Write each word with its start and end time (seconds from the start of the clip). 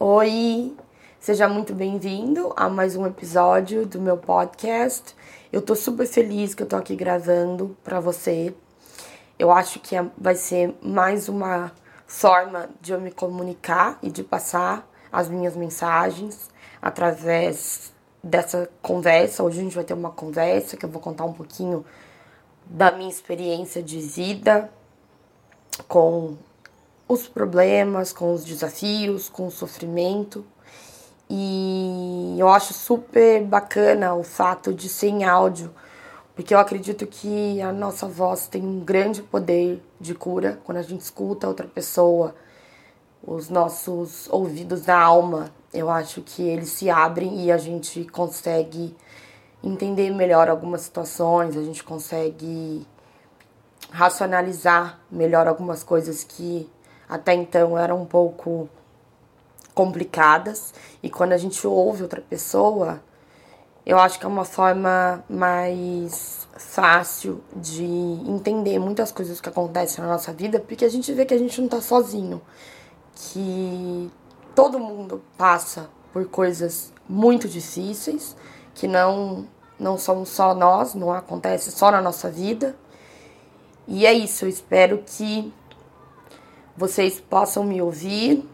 Oi, 0.00 0.76
seja 1.20 1.48
muito 1.48 1.72
bem-vindo 1.72 2.52
a 2.56 2.68
mais 2.68 2.96
um 2.96 3.06
episódio 3.06 3.86
do 3.86 4.00
meu 4.00 4.16
podcast. 4.16 5.14
Eu 5.52 5.62
tô 5.62 5.76
super 5.76 6.04
feliz 6.04 6.52
que 6.52 6.64
eu 6.64 6.66
tô 6.66 6.74
aqui 6.74 6.96
gravando 6.96 7.76
para 7.84 8.00
você. 8.00 8.52
Eu 9.38 9.52
acho 9.52 9.78
que 9.78 9.94
é, 9.94 10.04
vai 10.18 10.34
ser 10.34 10.76
mais 10.82 11.28
uma 11.28 11.70
forma 12.08 12.68
de 12.80 12.92
eu 12.92 13.00
me 13.00 13.12
comunicar 13.12 13.96
e 14.02 14.10
de 14.10 14.24
passar 14.24 14.84
as 15.12 15.28
minhas 15.28 15.54
mensagens 15.54 16.50
através 16.82 17.92
dessa 18.20 18.68
conversa. 18.82 19.44
Hoje 19.44 19.60
a 19.60 19.62
gente 19.62 19.76
vai 19.76 19.84
ter 19.84 19.94
uma 19.94 20.10
conversa 20.10 20.76
que 20.76 20.84
eu 20.84 20.90
vou 20.90 21.00
contar 21.00 21.24
um 21.24 21.32
pouquinho 21.32 21.84
da 22.66 22.90
minha 22.90 23.08
experiência 23.08 23.80
de 23.80 24.00
vida 24.00 24.68
com 25.86 26.36
os 27.06 27.28
problemas, 27.28 28.12
com 28.12 28.32
os 28.32 28.44
desafios, 28.44 29.28
com 29.28 29.46
o 29.46 29.50
sofrimento. 29.50 30.44
E 31.28 32.36
eu 32.38 32.48
acho 32.48 32.72
super 32.74 33.42
bacana 33.44 34.14
o 34.14 34.22
fato 34.22 34.72
de 34.72 34.88
ser 34.88 35.08
em 35.08 35.24
áudio, 35.24 35.74
porque 36.34 36.54
eu 36.54 36.58
acredito 36.58 37.06
que 37.06 37.60
a 37.60 37.72
nossa 37.72 38.06
voz 38.06 38.46
tem 38.46 38.62
um 38.62 38.80
grande 38.80 39.22
poder 39.22 39.82
de 40.00 40.14
cura 40.14 40.60
quando 40.64 40.78
a 40.78 40.82
gente 40.82 41.00
escuta 41.00 41.48
outra 41.48 41.66
pessoa, 41.66 42.34
os 43.26 43.48
nossos 43.48 44.28
ouvidos 44.30 44.82
da 44.82 44.98
alma, 45.00 45.50
eu 45.72 45.88
acho 45.88 46.20
que 46.20 46.42
eles 46.42 46.68
se 46.68 46.90
abrem 46.90 47.44
e 47.44 47.50
a 47.50 47.56
gente 47.56 48.04
consegue 48.04 48.94
entender 49.62 50.10
melhor 50.10 50.48
algumas 50.50 50.82
situações, 50.82 51.56
a 51.56 51.62
gente 51.62 51.82
consegue 51.82 52.86
racionalizar 53.90 55.00
melhor 55.10 55.48
algumas 55.48 55.82
coisas 55.82 56.22
que 56.22 56.68
até 57.14 57.32
então 57.32 57.78
eram 57.78 58.02
um 58.02 58.04
pouco 58.04 58.68
complicadas. 59.72 60.74
E 61.00 61.08
quando 61.08 61.32
a 61.32 61.38
gente 61.38 61.64
ouve 61.64 62.02
outra 62.02 62.20
pessoa, 62.20 63.00
eu 63.86 64.00
acho 64.00 64.18
que 64.18 64.24
é 64.24 64.28
uma 64.28 64.44
forma 64.44 65.24
mais 65.28 66.48
fácil 66.56 67.40
de 67.54 67.84
entender 67.84 68.80
muitas 68.80 69.12
coisas 69.12 69.40
que 69.40 69.48
acontecem 69.48 70.02
na 70.02 70.10
nossa 70.10 70.32
vida, 70.32 70.58
porque 70.58 70.84
a 70.84 70.88
gente 70.88 71.12
vê 71.12 71.24
que 71.24 71.34
a 71.34 71.38
gente 71.38 71.60
não 71.60 71.68
tá 71.68 71.80
sozinho, 71.80 72.42
que 73.14 74.10
todo 74.52 74.80
mundo 74.80 75.22
passa 75.38 75.88
por 76.12 76.26
coisas 76.26 76.92
muito 77.08 77.48
difíceis, 77.48 78.36
que 78.74 78.88
não 78.88 79.46
não 79.78 79.98
somos 79.98 80.30
só 80.30 80.54
nós, 80.54 80.94
não 80.94 81.12
acontece 81.12 81.70
só 81.70 81.90
na 81.90 82.00
nossa 82.00 82.30
vida. 82.30 82.76
E 83.86 84.04
é 84.06 84.12
isso, 84.12 84.44
eu 84.44 84.48
espero 84.48 85.02
que 85.04 85.52
vocês 86.76 87.20
possam 87.20 87.64
me 87.64 87.80
ouvir 87.80 88.44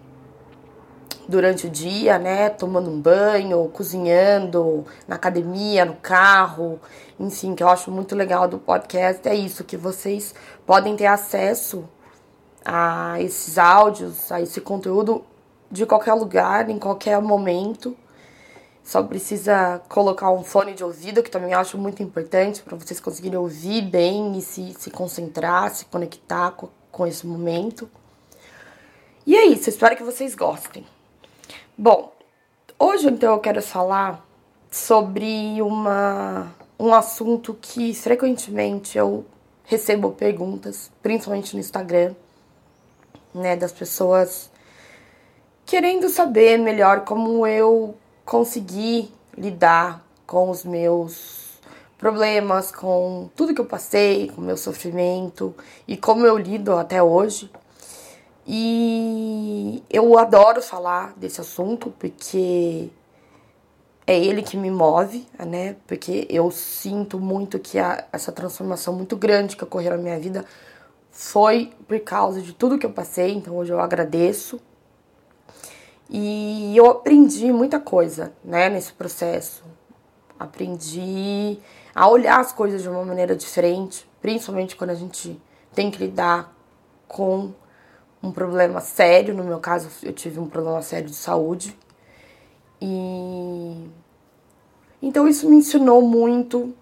durante 1.31 1.67
o 1.67 1.71
dia, 1.71 2.19
né? 2.19 2.51
Tomando 2.51 2.91
um 2.91 3.01
banho, 3.01 3.69
cozinhando, 3.69 4.85
na 5.07 5.15
academia, 5.15 5.85
no 5.85 5.95
carro, 5.95 6.81
enfim, 7.19 7.55
que 7.55 7.63
eu 7.63 7.69
acho 7.69 7.91
muito 7.91 8.17
legal 8.17 8.49
do 8.49 8.59
podcast 8.59 9.27
é 9.29 9.35
isso, 9.35 9.65
que 9.65 9.77
vocês 9.77 10.35
podem 10.67 10.97
ter 10.97 11.07
acesso 11.07 11.89
a 12.65 13.21
esses 13.21 13.57
áudios, 13.59 14.31
a 14.31 14.41
esse 14.41 14.61
conteúdo 14.61 15.25
de 15.71 15.87
qualquer 15.87 16.15
lugar, 16.15 16.69
em 16.69 16.79
qualquer 16.79 17.21
momento. 17.23 17.97
Só 18.83 19.03
precisa 19.03 19.81
colocar 19.89 20.33
um 20.33 20.43
fone 20.43 20.75
de 20.75 20.83
ouvido, 20.83 21.23
que 21.23 21.31
também 21.31 21.55
acho 21.55 21.79
muito 21.79 22.03
importante 22.03 22.63
para 22.63 22.77
vocês 22.77 22.99
conseguirem 22.99 23.39
ouvir 23.39 23.83
bem 23.83 24.37
e 24.37 24.43
se, 24.43 24.75
se 24.77 24.91
concentrar, 24.91 25.73
se 25.73 25.85
conectar 25.85 26.51
com, 26.53 26.69
com 26.91 27.07
esse 27.07 27.25
momento. 27.27 27.89
E 29.31 29.37
é 29.37 29.47
isso, 29.47 29.69
espero 29.69 29.97
que 29.97 30.03
vocês 30.03 30.35
gostem. 30.35 30.85
Bom, 31.79 32.13
hoje 32.77 33.07
então 33.07 33.35
eu 33.35 33.39
quero 33.39 33.63
falar 33.63 34.27
sobre 34.69 35.63
uma, 35.63 36.53
um 36.77 36.93
assunto 36.93 37.57
que 37.63 37.95
frequentemente 37.95 38.99
eu 38.99 39.25
recebo 39.63 40.11
perguntas, 40.11 40.91
principalmente 41.01 41.55
no 41.55 41.61
Instagram, 41.61 42.13
né, 43.33 43.55
das 43.55 43.71
pessoas 43.71 44.51
querendo 45.65 46.09
saber 46.09 46.59
melhor 46.59 47.05
como 47.05 47.47
eu 47.47 47.95
consegui 48.25 49.13
lidar 49.39 50.05
com 50.27 50.51
os 50.51 50.65
meus 50.65 51.61
problemas, 51.97 52.73
com 52.73 53.31
tudo 53.37 53.55
que 53.55 53.61
eu 53.61 53.67
passei, 53.67 54.29
com 54.35 54.41
o 54.41 54.45
meu 54.45 54.57
sofrimento 54.57 55.55
e 55.87 55.97
como 55.97 56.27
eu 56.27 56.37
lido 56.37 56.73
até 56.73 57.01
hoje. 57.01 57.49
E 58.47 59.83
eu 59.91 60.19
adoro 60.19 60.63
falar 60.63 61.15
desse 61.17 61.41
assunto 61.41 61.93
porque 61.99 62.91
é 64.07 64.19
ele 64.19 64.43
que 64.43 64.57
me 64.57 64.71
move, 64.71 65.27
né? 65.39 65.77
Porque 65.87 66.27
eu 66.29 66.51
sinto 66.51 67.19
muito 67.21 67.59
que 67.59 67.79
a, 67.79 68.05
essa 68.13 68.33
transformação 68.33 68.95
muito 68.95 69.17
grande 69.17 69.57
que 69.57 69.65
ocorreu 69.65 69.93
na 69.93 69.99
minha 69.99 70.19
vida 70.19 70.45
foi 71.11 71.73
por 71.87 72.01
causa 72.01 72.41
de 72.41 72.53
tudo 72.53 72.79
que 72.79 72.87
eu 72.87 72.93
passei, 72.93 73.33
então 73.35 73.57
hoje 73.57 73.73
eu 73.73 73.81
agradeço 73.81 74.61
e 76.09 76.77
eu 76.77 76.91
aprendi 76.91 77.53
muita 77.53 77.79
coisa, 77.79 78.33
né, 78.45 78.69
nesse 78.69 78.93
processo. 78.93 79.63
Aprendi 80.37 81.59
a 81.95 82.09
olhar 82.09 82.41
as 82.41 82.53
coisas 82.53 82.83
de 82.83 82.89
uma 82.89 83.05
maneira 83.05 83.37
diferente, 83.37 84.11
principalmente 84.21 84.75
quando 84.75 84.91
a 84.91 84.95
gente 84.95 85.41
tem 85.73 85.89
que 85.89 85.99
lidar 85.99 86.53
com 87.07 87.53
um 88.23 88.33
problema 88.33 88.81
sério. 88.81 89.35
No 89.35 89.45
meu 89.45 89.59
caso, 89.59 89.89
eu 90.03 90.13
tive 90.13 90.39
um 90.39 90.49
problema 90.49 90.83
sério 90.83 91.09
de 91.09 91.17
saúde. 91.17 91.77
E 92.81 93.89
então 95.03 95.27
isso 95.29 95.49
me 95.49 95.57
ensinou 95.57 96.03
muito 96.03 96.75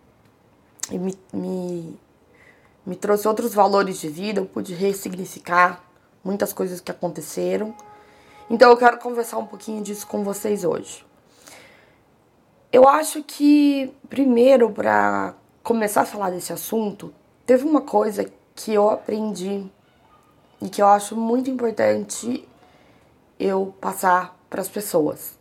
e 0.91 0.99
me, 0.99 1.19
me, 1.33 1.99
me 2.85 2.97
trouxe 2.97 3.29
outros 3.29 3.55
valores 3.55 3.99
de 4.01 4.09
vida. 4.09 4.41
Eu 4.41 4.47
pude 4.47 4.75
ressignificar 4.75 5.85
muitas 6.25 6.53
coisas 6.53 6.81
que 6.81 6.91
aconteceram 6.91 7.75
então 8.51 8.71
eu 8.71 8.77
quero 8.79 8.97
conversar 8.99 9.37
um 9.39 9.47
pouquinho 9.47 9.83
disso 9.83 10.07
com 10.07 10.25
vocês 10.25 10.65
hoje. 10.65 11.05
Eu 12.73 12.89
acho 12.89 13.23
que, 13.23 13.93
primeiro, 14.09 14.71
para 14.71 15.35
começar 15.63 16.03
a 16.03 16.07
falar 16.07 16.31
desse 16.31 16.53
assunto, 16.53 17.13
teve 17.45 17.65
uma 17.65 17.83
coisa 17.83 18.31
que 18.55 18.73
eu 18.73 18.89
aprendi 18.89 19.71
e 20.61 20.69
que 20.69 20.83
eu 20.83 20.87
acho 20.87 21.17
muito 21.17 21.51
importante 21.51 22.49
eu 23.39 23.75
passar 23.81 24.37
para 24.51 24.61
as 24.61 24.69
pessoas. 24.69 25.39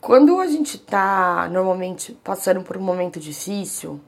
Quando 0.00 0.38
a 0.38 0.46
gente 0.46 0.78
tá 0.78 1.48
normalmente 1.50 2.12
passando 2.22 2.62
por 2.62 2.76
um 2.76 2.82
momento 2.82 3.18
difícil, 3.18 4.00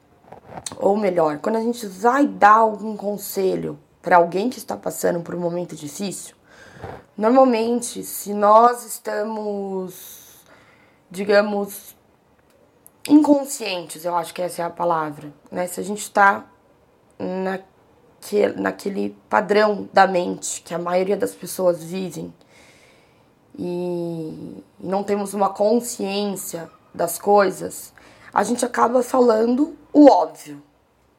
ou 0.77 0.95
melhor, 0.95 1.39
quando 1.39 1.57
a 1.57 1.61
gente 1.61 1.85
vai 1.87 2.25
dar 2.25 2.57
algum 2.57 2.95
conselho 2.95 3.77
para 4.01 4.17
alguém 4.17 4.49
que 4.49 4.57
está 4.57 4.77
passando 4.77 5.21
por 5.21 5.35
um 5.35 5.39
momento 5.39 5.75
difícil, 5.75 6.35
Normalmente, 7.17 8.03
se 8.03 8.33
nós 8.33 8.85
estamos, 8.85 10.45
digamos, 11.11 11.95
inconscientes, 13.07 14.05
eu 14.05 14.15
acho 14.15 14.33
que 14.33 14.41
essa 14.41 14.61
é 14.61 14.65
a 14.65 14.69
palavra, 14.69 15.33
né? 15.51 15.67
Se 15.67 15.81
a 15.81 15.83
gente 15.83 16.01
está 16.01 16.45
naquele, 18.19 18.61
naquele 18.61 19.17
padrão 19.29 19.89
da 19.93 20.05
mente 20.05 20.61
que 20.61 20.73
a 20.73 20.79
maioria 20.79 21.15
das 21.15 21.33
pessoas 21.33 21.83
vivem 21.83 22.33
e, 23.57 24.63
não 24.79 25.03
temos 25.03 25.33
uma 25.33 25.49
consciência 25.49 26.69
das 26.93 27.17
coisas, 27.17 27.93
a 28.33 28.43
gente 28.43 28.63
acaba 28.65 29.01
falando 29.01 29.75
o 29.91 30.09
óbvio 30.09 30.61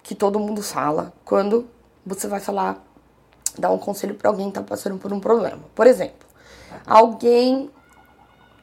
que 0.03 0.15
todo 0.15 0.39
mundo 0.39 0.63
fala 0.63 1.13
quando 1.25 1.69
você 2.05 2.27
vai 2.29 2.41
falar 2.41 2.85
dar 3.59 3.71
um 3.71 3.79
conselho 3.79 4.15
para 4.15 4.31
alguém 4.31 4.47
que 4.49 4.55
tá 4.55 4.63
passando 4.63 4.97
por 4.99 5.13
um 5.13 5.21
problema. 5.21 5.63
Por 5.75 5.87
exemplo, 5.87 6.27
alguém 6.87 7.71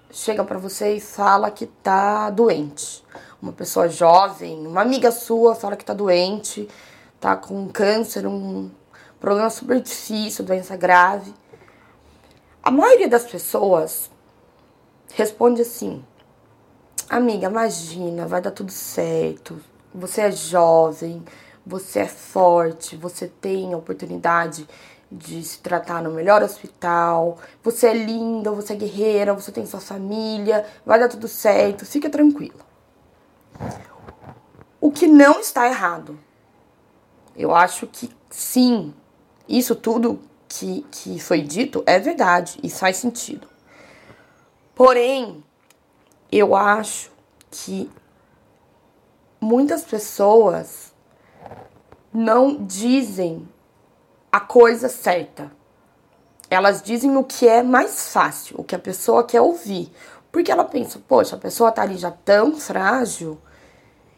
chega 0.09 0.43
para 0.43 0.57
você 0.57 0.95
e 0.95 0.99
fala 0.99 1.51
que 1.51 1.65
tá 1.67 2.29
doente. 2.29 3.03
Uma 3.41 3.51
pessoa 3.51 3.87
jovem, 3.87 4.65
uma 4.65 4.81
amiga 4.81 5.11
sua 5.11 5.53
fala 5.53 5.75
que 5.75 5.85
tá 5.85 5.93
doente, 5.93 6.67
tá 7.19 7.35
com 7.35 7.67
câncer, 7.69 8.25
um 8.27 8.69
problema 9.19 9.49
super 9.49 9.79
difícil, 9.81 10.45
doença 10.45 10.75
grave. 10.75 11.33
A 12.61 12.71
maioria 12.71 13.07
das 13.07 13.25
pessoas 13.25 14.09
responde 15.13 15.61
assim: 15.61 16.03
Amiga, 17.09 17.47
imagina, 17.47 18.27
vai 18.27 18.41
dar 18.41 18.51
tudo 18.51 18.71
certo. 18.71 19.59
Você 19.93 20.21
é 20.21 20.31
jovem, 20.31 21.23
você 21.65 21.99
é 21.99 22.07
forte, 22.07 22.95
você 22.95 23.27
tem 23.27 23.73
a 23.73 23.77
oportunidade 23.77 24.67
de 25.09 25.41
se 25.41 25.59
tratar 25.59 26.03
no 26.03 26.11
melhor 26.11 26.43
hospital, 26.43 27.37
você 27.63 27.87
é 27.87 27.93
linda, 27.93 28.51
você 28.51 28.73
é 28.73 28.75
guerreira, 28.75 29.33
você 29.33 29.51
tem 29.51 29.65
sua 29.65 29.79
família, 29.79 30.65
vai 30.85 30.99
dar 30.99 31.07
tudo 31.07 31.27
certo, 31.27 31.85
fica 31.85 32.09
tranquila. 32.09 32.67
O 34.81 34.91
que 34.91 35.07
não 35.07 35.39
está 35.39 35.65
errado. 35.67 36.19
Eu 37.37 37.53
acho 37.53 37.85
que 37.85 38.09
sim, 38.29 38.93
isso 39.47 39.75
tudo 39.75 40.19
que, 40.49 40.83
que 40.91 41.19
foi 41.19 41.41
dito 41.41 41.83
é 41.85 41.99
verdade 41.99 42.59
e 42.63 42.69
faz 42.69 42.97
sentido. 42.97 43.47
Porém, 44.73 45.43
eu 46.31 46.55
acho 46.55 47.11
que 47.51 47.89
muitas 49.39 49.83
pessoas 49.83 50.93
não 52.11 52.65
dizem 52.65 53.47
a 54.31 54.39
coisa 54.39 54.89
certa. 54.89 55.51
Elas 56.49 56.81
dizem 56.81 57.15
o 57.17 57.23
que 57.23 57.47
é 57.47 57.61
mais 57.61 58.11
fácil, 58.11 58.55
o 58.59 58.63
que 58.63 58.75
a 58.75 58.79
pessoa 58.79 59.23
quer 59.23 59.41
ouvir. 59.41 59.91
Porque 60.31 60.51
ela 60.51 60.63
pensa, 60.63 60.99
poxa, 61.07 61.35
a 61.35 61.39
pessoa 61.39 61.71
tá 61.71 61.81
ali 61.81 61.97
já 61.97 62.11
tão 62.11 62.55
frágil, 62.55 63.37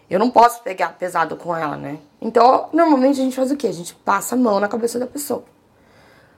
eu 0.09 0.17
não 0.17 0.31
posso 0.31 0.63
pegar 0.63 0.97
pesado 0.97 1.35
com 1.35 1.55
ela, 1.55 1.77
né? 1.77 1.99
Então, 2.19 2.69
normalmente 2.73 3.19
a 3.19 3.23
gente 3.23 3.35
faz 3.35 3.51
o 3.51 3.55
quê? 3.55 3.67
A 3.67 3.73
gente 3.73 3.93
passa 3.93 4.35
a 4.35 4.37
mão 4.37 4.59
na 4.59 4.67
cabeça 4.67 4.97
da 4.97 5.05
pessoa. 5.05 5.43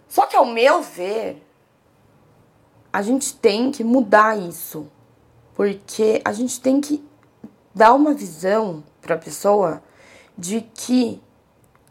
Só 0.10 0.26
que, 0.26 0.36
ao 0.36 0.46
meu 0.46 0.82
ver, 0.82 1.42
a 2.92 3.02
gente 3.02 3.34
tem 3.34 3.72
que 3.72 3.84
mudar 3.84 4.38
isso. 4.38 4.88
Porque 5.56 6.22
a 6.26 6.34
gente 6.34 6.60
tem 6.60 6.82
que 6.82 7.04
dar 7.74 7.94
uma 7.94 8.14
visão 8.14 8.84
para 9.02 9.16
a 9.16 9.18
pessoa 9.18 9.82
de 10.38 10.62
que 10.62 11.22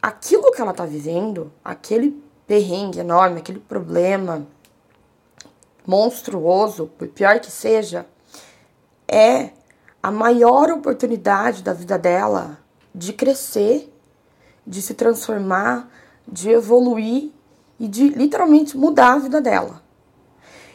aquilo 0.03 0.53
que 0.53 0.61
ela 0.61 0.75
tá 0.75 0.85
vivendo, 0.85 1.51
aquele 1.65 2.23
perrengue 2.47 2.99
enorme, 2.99 3.39
aquele 3.39 3.61
problema 3.61 4.47
monstruoso, 5.87 6.87
por 6.99 7.09
pior 7.09 7.41
que 7.41 7.51
seja, 7.51 8.07
é 9.09 9.51
a 10.03 10.11
maior 10.11 10.71
oportunidade 10.71 11.63
da 11.63 11.73
vida 11.73 11.99
dela 11.99 12.59
de 12.95 13.13
crescer, 13.13 13.93
de 14.67 14.81
se 14.81 14.95
transformar, 14.95 15.91
de 16.27 16.51
evoluir 16.51 17.31
e 17.79 17.87
de 17.89 18.09
literalmente 18.09 18.77
mudar 18.77 19.15
a 19.15 19.19
vida 19.19 19.41
dela. 19.41 19.83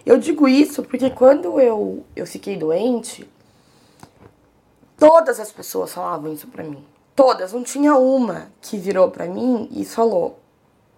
Eu 0.06 0.18
digo 0.18 0.48
isso 0.48 0.84
porque 0.84 1.10
quando 1.10 1.60
eu, 1.60 2.06
eu 2.16 2.28
fiquei 2.28 2.58
doente, 2.58 3.30
todas 4.98 5.40
as 5.40 5.52
pessoas 5.52 5.92
falavam 5.92 6.32
isso 6.32 6.48
pra 6.48 6.64
mim. 6.64 6.86
Todas, 7.16 7.54
não 7.54 7.64
tinha 7.64 7.96
uma 7.96 8.52
que 8.62 8.78
virou 8.78 9.10
pra 9.10 9.26
mim 9.26 9.70
e 9.72 9.86
falou: 9.86 10.40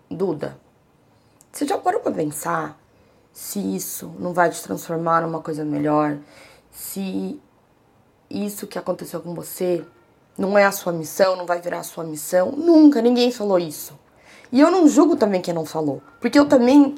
Duda, 0.09 0.59
você 1.51 1.65
já 1.65 1.77
parou 1.77 2.01
pra 2.01 2.11
pensar 2.11 2.77
se 3.31 3.59
isso 3.59 4.11
não 4.19 4.33
vai 4.33 4.49
te 4.49 4.61
transformar 4.61 5.21
numa 5.21 5.41
coisa 5.41 5.63
melhor? 5.63 6.17
Se 6.71 7.39
isso 8.29 8.67
que 8.67 8.77
aconteceu 8.77 9.21
com 9.21 9.33
você 9.33 9.83
não 10.37 10.57
é 10.57 10.65
a 10.65 10.71
sua 10.71 10.93
missão, 10.93 11.35
não 11.35 11.45
vai 11.45 11.59
virar 11.59 11.79
a 11.79 11.83
sua 11.83 12.03
missão? 12.03 12.51
Nunca, 12.51 13.01
ninguém 13.01 13.31
falou 13.31 13.57
isso. 13.57 13.97
E 14.51 14.59
eu 14.59 14.71
não 14.71 14.87
julgo 14.87 15.15
também 15.15 15.41
quem 15.41 15.53
não 15.53 15.65
falou, 15.65 16.01
porque 16.21 16.37
eu 16.39 16.47
também 16.47 16.95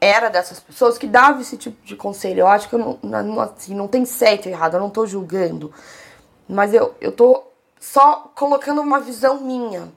era 0.00 0.28
dessas 0.28 0.58
pessoas 0.58 0.98
que 0.98 1.06
dava 1.06 1.40
esse 1.40 1.56
tipo 1.56 1.84
de 1.84 1.94
conselho. 1.94 2.40
Eu 2.40 2.48
acho 2.48 2.68
que 2.68 2.74
eu 2.74 2.98
não, 3.02 3.22
não, 3.22 3.40
assim, 3.40 3.72
não 3.72 3.86
tem 3.86 4.04
certo 4.04 4.46
ou 4.46 4.52
errado, 4.52 4.74
eu 4.74 4.80
não 4.80 4.90
tô 4.90 5.06
julgando. 5.06 5.72
Mas 6.48 6.74
eu, 6.74 6.94
eu 7.00 7.12
tô 7.12 7.44
só 7.78 8.32
colocando 8.34 8.80
uma 8.80 8.98
visão 8.98 9.40
minha. 9.40 9.92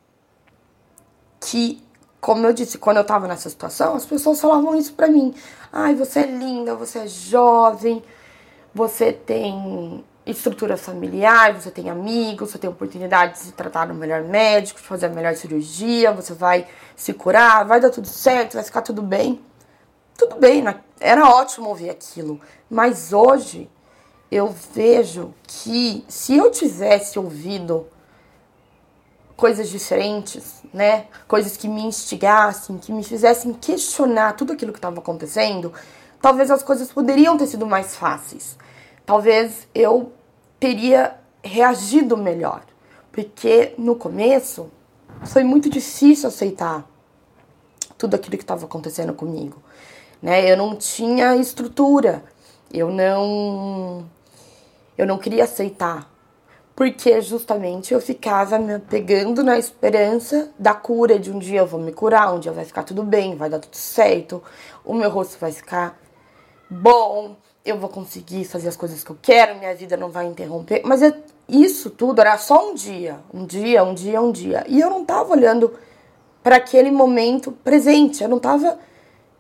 Que, 1.40 1.84
como 2.22 2.46
eu 2.46 2.54
disse, 2.54 2.78
quando 2.78 2.98
eu 2.98 3.04
tava 3.04 3.28
nessa 3.28 3.50
situação, 3.50 3.96
as 3.96 4.06
pessoas 4.06 4.40
falavam 4.40 4.76
isso 4.76 4.94
pra 4.94 5.08
mim. 5.08 5.34
Ai, 5.74 5.96
você 5.96 6.20
é 6.20 6.28
linda, 6.28 6.76
você 6.76 7.00
é 7.00 7.08
jovem, 7.08 8.04
você 8.76 9.14
tem 9.14 10.04
estrutura 10.26 10.76
familiar, 10.76 11.54
você 11.54 11.72
tem 11.72 11.90
amigos, 11.90 12.52
você 12.52 12.58
tem 12.58 12.70
oportunidade 12.70 13.34
de 13.34 13.40
se 13.40 13.52
tratar 13.54 13.88
no 13.88 13.94
melhor 13.94 14.24
médico, 14.24 14.82
de 14.82 14.86
fazer 14.86 15.06
a 15.06 15.10
melhor 15.10 15.34
cirurgia, 15.36 16.12
você 16.12 16.34
vai 16.34 16.68
se 16.96 17.14
curar, 17.14 17.66
vai 17.66 17.80
dar 17.80 17.90
tudo 17.90 18.08
certo, 18.08 18.56
vai 18.56 18.64
ficar 18.64 18.82
tudo 18.82 19.02
bem. 19.02 19.42
Tudo 20.18 20.36
bem, 20.38 20.62
né? 20.62 20.76
era 21.00 21.28
ótimo 21.30 21.70
ouvir 21.70 21.90
aquilo, 21.90 22.40
mas 22.70 23.12
hoje 23.12 23.70
eu 24.32 24.54
vejo 24.74 25.34
que 25.44 26.04
se 26.08 26.36
eu 26.36 26.50
tivesse 26.52 27.20
ouvido 27.20 27.88
coisas 29.36 29.70
diferentes, 29.70 30.64
né? 30.74 31.08
Coisas 31.28 31.58
que 31.58 31.68
me 31.68 31.84
instigassem, 31.84 32.78
que 32.78 32.92
me 32.92 33.04
fizessem 33.04 33.54
questionar 33.54 34.34
tudo 34.34 34.54
aquilo 34.54 34.72
que 34.72 34.78
estava 34.78 35.00
acontecendo, 35.00 35.74
talvez 36.26 36.50
as 36.50 36.64
coisas 36.64 36.92
poderiam 36.92 37.38
ter 37.38 37.48
sido 37.48 37.66
mais 37.68 37.96
fáceis 37.96 38.58
talvez 39.06 39.68
eu 39.74 40.12
teria 40.60 41.16
reagido 41.44 42.18
melhor. 42.18 42.64
Porque 43.12 43.74
no 43.78 43.96
começo 43.96 44.70
foi 45.26 45.44
muito 45.44 45.70
difícil 45.70 46.28
aceitar 46.28 46.86
tudo 47.98 48.16
aquilo 48.16 48.38
que 48.38 48.44
estava 48.44 48.66
acontecendo 48.66 49.14
comigo. 49.14 49.62
Né? 50.22 50.52
Eu 50.52 50.58
não 50.58 50.76
tinha 50.76 51.36
estrutura, 51.36 52.24
eu 52.74 52.90
não 52.90 54.06
eu 54.98 55.06
não 55.06 55.18
queria 55.18 55.44
aceitar, 55.44 56.10
porque 56.74 57.22
justamente 57.22 57.94
eu 57.94 58.00
ficava 58.00 58.58
me 58.58 58.80
pegando 58.80 59.44
na 59.44 59.58
esperança 59.58 60.50
da 60.58 60.74
cura 60.74 61.20
de 61.20 61.30
um 61.30 61.38
dia 61.38 61.60
eu 61.60 61.68
vou 61.68 61.80
me 61.80 61.92
curar, 61.92 62.34
um 62.34 62.40
dia 62.40 62.54
vai 62.54 62.64
ficar 62.64 62.84
tudo 62.84 63.04
bem, 63.04 63.36
vai 63.36 63.50
dar 63.50 63.60
tudo 63.60 63.76
certo, 63.76 64.42
o 64.86 64.94
meu 64.94 65.10
rosto 65.10 65.38
vai 65.38 65.52
ficar 65.52 66.00
bom, 66.70 67.36
eu 67.66 67.80
vou 67.80 67.90
conseguir 67.90 68.46
fazer 68.46 68.68
as 68.68 68.78
coisas 68.78 69.04
que 69.04 69.10
eu 69.10 69.18
quero, 69.22 69.58
minha 69.58 69.74
vida 69.74 69.98
não 69.98 70.10
vai 70.10 70.26
interromper. 70.26 70.82
Mas 70.86 71.02
é, 71.02 71.18
isso 71.50 71.90
tudo 71.90 72.22
era 72.22 72.38
só 72.38 72.70
um 72.70 72.76
dia, 72.76 73.20
um 73.34 73.46
dia, 73.46 73.84
um 73.84 73.94
dia, 73.94 74.22
um 74.22 74.32
dia. 74.32 74.64
E 74.68 74.80
eu 74.80 74.90
não 74.90 75.04
tava 75.04 75.32
olhando 75.34 75.74
para 76.44 76.58
aquele 76.58 76.92
momento 76.92 77.52
presente, 77.52 78.22
eu 78.22 78.30
não 78.30 78.40
tava 78.40 78.78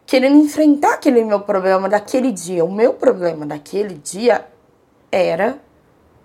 querendo 0.07 0.37
enfrentar 0.37 0.95
aquele 0.95 1.23
meu 1.23 1.41
problema 1.41 1.87
daquele 1.87 2.31
dia. 2.31 2.65
O 2.65 2.71
meu 2.71 2.93
problema 2.93 3.45
daquele 3.45 3.95
dia 3.95 4.47
era 5.11 5.59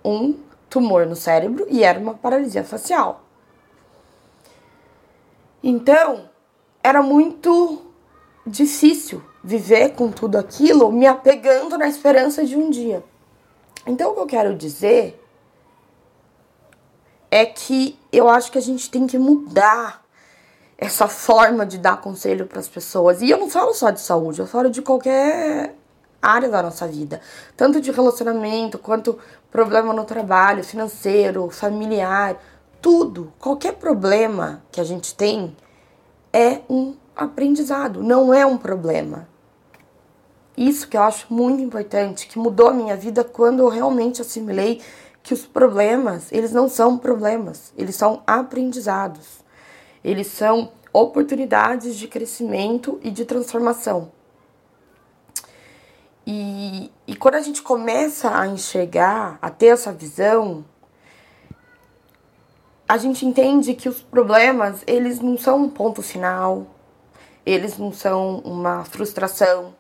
um 0.02 0.35
tumor 0.70 1.06
no 1.06 1.17
cérebro 1.17 1.67
e 1.69 1.85
era 1.85 1.99
uma 1.99 2.14
paralisia 2.14 2.64
facial. 2.64 3.25
Então, 5.62 6.31
era 6.82 7.02
muito 7.02 7.82
difícil 8.47 9.23
viver 9.43 9.91
com 9.91 10.11
tudo 10.11 10.37
aquilo 10.37 10.93
me 10.93 11.07
apegando 11.07 11.79
na 11.79 11.89
esperança 11.89 12.45
de 12.45 12.57
um 12.57 12.71
dia. 12.71 13.03
Então, 13.87 14.13
o 14.13 14.15
que 14.15 14.21
eu 14.21 14.27
quero 14.27 14.55
dizer 14.55 15.21
é 17.31 17.47
que 17.47 17.99
eu 18.13 18.29
acho 18.29 18.51
que 18.51 18.59
a 18.59 18.63
gente 18.63 18.91
tem 18.91 19.07
que 19.07 19.19
mudar 19.19 20.05
essa 20.77 21.07
forma 21.07 21.65
de 21.65 21.79
dar 21.79 22.01
conselho 22.01 22.47
para 22.47 22.59
as 22.59 22.69
pessoas. 22.69 23.23
E 23.23 23.31
eu 23.31 23.39
não 23.39 23.49
falo 23.49 23.73
só 23.75 23.91
de 23.91 24.01
saúde, 24.01 24.41
eu 24.41 24.47
falo 24.47 24.71
de 24.71 24.83
qualquer 24.83 25.75
área 26.21 26.49
da 26.49 26.62
nossa 26.62 26.87
vida, 26.87 27.21
tanto 27.57 27.81
de 27.81 27.91
relacionamento 27.91 28.79
quanto 28.79 29.19
problema 29.50 29.93
no 29.93 30.05
trabalho, 30.05 30.62
financeiro, 30.62 31.49
familiar, 31.50 32.37
tudo, 32.81 33.33
qualquer 33.38 33.75
problema 33.75 34.62
que 34.71 34.81
a 34.81 34.85
gente 34.85 35.14
tem 35.14 35.57
é 36.33 36.61
um 36.69 36.95
aprendizado, 37.14 38.03
não 38.03 38.33
é 38.33 38.45
um 38.45 38.57
problema. 38.57 39.29
Isso 40.61 40.87
que 40.87 40.97
eu 40.99 41.02
acho 41.02 41.33
muito 41.33 41.62
importante, 41.62 42.26
que 42.26 42.38
mudou 42.38 42.69
a 42.69 42.75
minha 42.75 42.95
vida 42.95 43.25
quando 43.25 43.61
eu 43.61 43.69
realmente 43.71 44.21
assimilei 44.21 44.83
que 45.23 45.33
os 45.33 45.47
problemas, 45.47 46.31
eles 46.31 46.52
não 46.52 46.69
são 46.69 46.99
problemas, 46.99 47.73
eles 47.79 47.97
são 47.97 48.23
aprendizados. 48.26 49.43
Eles 50.05 50.26
são 50.26 50.71
oportunidades 50.93 51.97
de 51.97 52.07
crescimento 52.07 53.00
e 53.02 53.11
de 53.11 53.25
transformação. 53.25 54.12
E, 56.26 56.93
e 57.07 57.17
quando 57.17 57.37
a 57.37 57.40
gente 57.40 57.62
começa 57.62 58.29
a 58.31 58.47
enxergar, 58.47 59.38
a 59.40 59.49
ter 59.49 59.69
essa 59.69 59.90
visão, 59.90 60.62
a 62.87 62.99
gente 62.99 63.25
entende 63.25 63.73
que 63.73 63.88
os 63.88 64.02
problemas, 64.02 64.83
eles 64.87 65.21
não 65.21 65.38
são 65.38 65.62
um 65.62 65.71
ponto 65.71 66.02
final, 66.02 66.67
eles 67.47 67.79
não 67.79 67.90
são 67.90 68.40
uma 68.40 68.85
frustração, 68.85 69.80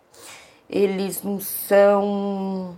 eles 0.70 1.22
não 1.22 1.40
são 1.40 2.76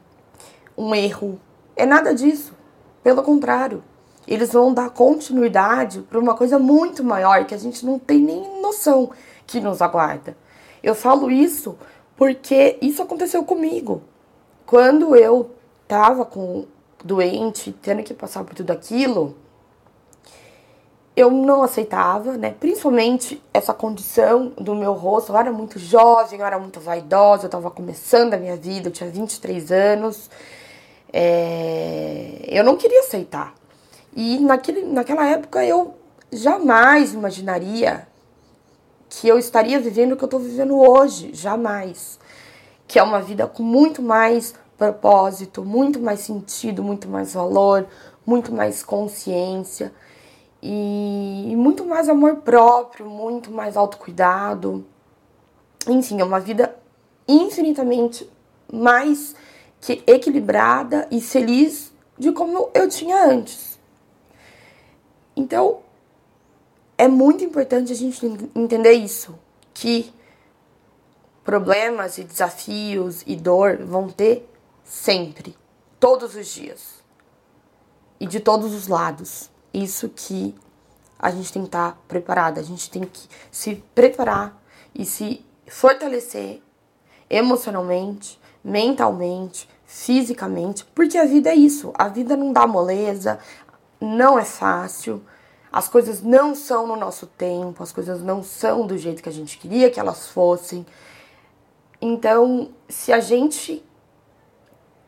um 0.77 0.95
erro. 0.95 1.39
É 1.77 1.85
nada 1.85 2.15
disso. 2.15 2.55
Pelo 3.03 3.23
contrário, 3.23 3.85
eles 4.27 4.53
vão 4.53 4.73
dar 4.73 4.91
continuidade 4.91 6.01
para 6.03 6.19
uma 6.19 6.35
coisa 6.35 6.59
muito 6.59 7.05
maior 7.05 7.45
que 7.45 7.55
a 7.55 7.59
gente 7.59 7.85
não 7.85 7.99
tem 7.99 8.19
nem 8.19 8.63
noção 8.63 9.11
que 9.47 9.61
nos 9.61 9.83
aguarda. 9.83 10.37
Eu 10.83 10.95
falo 10.95 11.31
isso 11.31 11.77
porque 12.17 12.79
isso 12.81 13.03
aconteceu 13.03 13.45
comigo. 13.45 14.03
Quando 14.65 15.15
eu 15.15 15.51
tava 15.87 16.25
com 16.25 16.65
doente, 17.05 17.73
tendo 17.83 18.03
que 18.03 18.15
passar 18.15 18.45
por 18.45 18.55
tudo 18.55 18.71
aquilo, 18.71 19.37
eu 21.15 21.31
não 21.31 21.63
aceitava, 21.63 22.37
né? 22.39 22.55
Principalmente 22.59 23.43
essa 23.53 23.75
condição 23.75 24.53
do 24.57 24.75
meu 24.75 24.95
rosto. 24.95 25.33
Eu 25.33 25.37
era 25.37 25.53
muito 25.53 25.79
jovem, 25.79 26.41
eu 26.41 26.47
era 26.47 26.59
muito 26.59 26.81
vaidosa, 26.81 27.47
eu 27.47 27.51
tava 27.51 27.71
começando 27.71 28.35
a 28.35 28.39
minha 28.39 28.57
vida, 28.57 28.89
eu 28.89 28.93
tinha 28.93 29.11
23 29.11 29.71
anos. 29.71 30.31
É... 31.13 32.45
Eu 32.49 32.65
não 32.65 32.77
queria 32.77 33.01
aceitar. 33.01 33.55
E 34.15 34.39
naquele, 34.39 34.85
naquela 34.85 35.27
época 35.29 35.65
eu 35.65 35.95
jamais 36.33 37.13
imaginaria 37.13 38.07
que 39.09 39.29
eu 39.29 39.39
estaria 39.39 39.79
vivendo 39.79 40.13
o 40.13 40.17
que 40.17 40.25
eu 40.25 40.29
tô 40.29 40.39
vivendo 40.39 40.79
hoje. 40.79 41.31
Jamais. 41.35 42.19
que 42.89 42.99
é 42.99 43.03
uma 43.03 43.21
vida 43.21 43.47
com 43.47 43.63
muito 43.63 44.03
mais 44.03 44.55
propósito, 44.77 45.65
muito 45.65 46.01
mais 46.01 46.21
sentido, 46.21 46.83
muito 46.83 47.09
mais 47.09 47.33
valor, 47.35 47.87
muito 48.27 48.53
mais 48.53 48.83
consciência 48.83 49.93
e 50.63 51.55
muito 51.57 51.85
mais 51.85 52.09
amor 52.09 52.37
próprio, 52.37 53.07
muito 53.07 53.51
mais 53.51 53.77
autocuidado. 53.77 54.87
Enfim, 55.89 56.21
é 56.21 56.25
uma 56.25 56.39
vida 56.39 56.77
infinitamente 57.27 58.31
mais 58.73 59.35
que 59.81 60.03
equilibrada 60.07 61.09
e 61.11 61.21
feliz 61.21 61.93
de 62.17 62.31
como 62.31 62.71
eu 62.73 62.89
tinha 62.89 63.25
antes. 63.27 63.79
Então, 65.35 65.81
é 66.97 67.09
muito 67.09 67.43
importante 67.43 67.93
a 67.93 67.97
gente 67.97 68.25
entender 68.55 68.93
isso, 68.93 69.37
que 69.75 70.13
problemas 71.43 72.19
e 72.19 72.23
desafios 72.23 73.23
e 73.27 73.35
dor 73.35 73.79
vão 73.79 74.09
ter 74.09 74.49
sempre, 74.85 75.57
todos 75.99 76.37
os 76.37 76.47
dias. 76.47 77.03
E 78.21 78.27
de 78.27 78.39
todos 78.39 78.73
os 78.73 78.87
lados. 78.87 79.51
Isso 79.73 80.09
que 80.09 80.55
a 81.19 81.31
gente 81.31 81.53
tem 81.53 81.63
que 81.63 81.69
estar 81.69 81.97
preparada, 82.09 82.61
a 82.61 82.65
gente 82.65 82.91
tem 82.91 83.05
que 83.05 83.29
se 83.51 83.77
preparar 83.95 84.61
e 84.95 85.05
se 85.05 85.45
fortalecer 85.67 86.61
emocionalmente, 87.31 88.39
mentalmente, 88.63 89.69
fisicamente, 89.87 90.85
porque 90.95 91.17
a 91.17 91.25
vida 91.25 91.51
é 91.51 91.55
isso. 91.55 91.93
A 91.95 92.09
vida 92.09 92.37
não 92.37 92.53
dá 92.53 92.67
moleza, 92.67 93.39
não 94.01 94.39
é 94.39 94.45
fácil. 94.45 95.23
As 95.73 95.89
coisas 95.89 96.23
não 96.23 96.55
são 96.55 96.87
no 96.87 96.97
nosso 96.97 97.27
tempo, 97.27 97.83
as 97.83 97.93
coisas 97.93 98.21
não 98.21 98.43
são 98.43 98.87
do 98.87 98.99
jeito 98.99 99.23
que 99.23 99.29
a 99.29 99.33
gente 99.33 99.57
queria 99.57 99.91
que 99.91 99.99
elas 99.99 100.29
fossem. 100.29 100.85
Então, 102.01 102.71
se 102.89 103.13
a 103.13 103.21
gente 103.21 103.83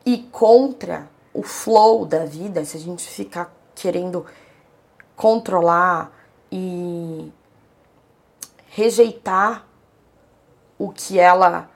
ir 0.05 0.29
contra 0.31 1.09
o 1.33 1.43
flow 1.43 2.05
da 2.05 2.25
vida, 2.25 2.63
se 2.63 2.77
a 2.77 2.79
gente 2.79 3.07
ficar 3.07 3.53
querendo 3.75 4.25
controlar 5.15 6.11
e 6.51 7.31
rejeitar 8.67 9.65
o 10.77 10.91
que 10.91 11.17
ela 11.19 11.69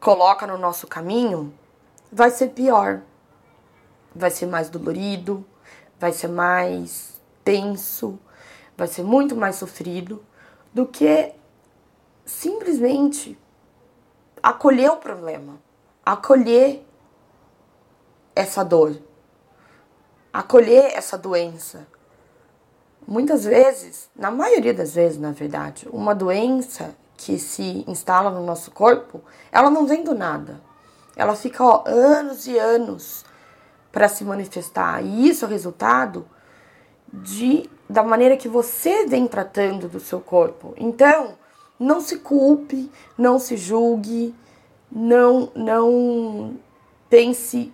coloca 0.00 0.46
no 0.46 0.56
nosso 0.56 0.86
caminho, 0.86 1.52
vai 2.10 2.30
ser 2.30 2.48
pior. 2.48 3.02
Vai 4.14 4.30
ser 4.30 4.46
mais 4.46 4.70
dolorido, 4.70 5.44
vai 5.98 6.12
ser 6.12 6.28
mais 6.28 7.20
tenso, 7.44 8.18
vai 8.76 8.86
ser 8.86 9.02
muito 9.02 9.36
mais 9.36 9.56
sofrido 9.56 10.24
do 10.72 10.86
que 10.86 11.34
simplesmente 12.24 13.38
acolher 14.42 14.90
o 14.90 14.96
problema, 14.96 15.60
acolher 16.04 16.86
essa 18.34 18.64
dor, 18.64 18.96
acolher 20.32 20.92
essa 20.94 21.16
doença. 21.16 21.86
Muitas 23.06 23.44
vezes, 23.44 24.10
na 24.16 24.30
maioria 24.30 24.74
das 24.74 24.94
vezes, 24.94 25.18
na 25.18 25.30
verdade, 25.30 25.86
uma 25.92 26.14
doença 26.14 26.96
que 27.16 27.38
se 27.38 27.84
instala 27.86 28.30
no 28.30 28.44
nosso 28.44 28.70
corpo, 28.70 29.22
ela 29.52 29.70
não 29.70 29.86
vem 29.86 30.02
do 30.02 30.14
nada. 30.14 30.60
Ela 31.14 31.34
fica 31.34 31.64
ó, 31.64 31.84
anos 31.86 32.46
e 32.46 32.58
anos 32.58 33.24
para 33.92 34.08
se 34.08 34.24
manifestar. 34.24 35.02
E 35.02 35.28
isso 35.28 35.44
é 35.44 35.48
resultado 35.48 36.26
de 37.12 37.70
da 37.88 38.02
maneira 38.02 38.36
que 38.36 38.48
você 38.48 39.06
vem 39.06 39.28
tratando 39.28 39.88
do 39.88 40.00
seu 40.00 40.20
corpo. 40.20 40.74
Então, 40.76 41.38
não 41.78 42.00
se 42.00 42.18
culpe, 42.18 42.90
não 43.16 43.38
se 43.38 43.56
julgue, 43.56 44.34
não, 44.90 45.50
não 45.54 46.56
pense 47.08 47.72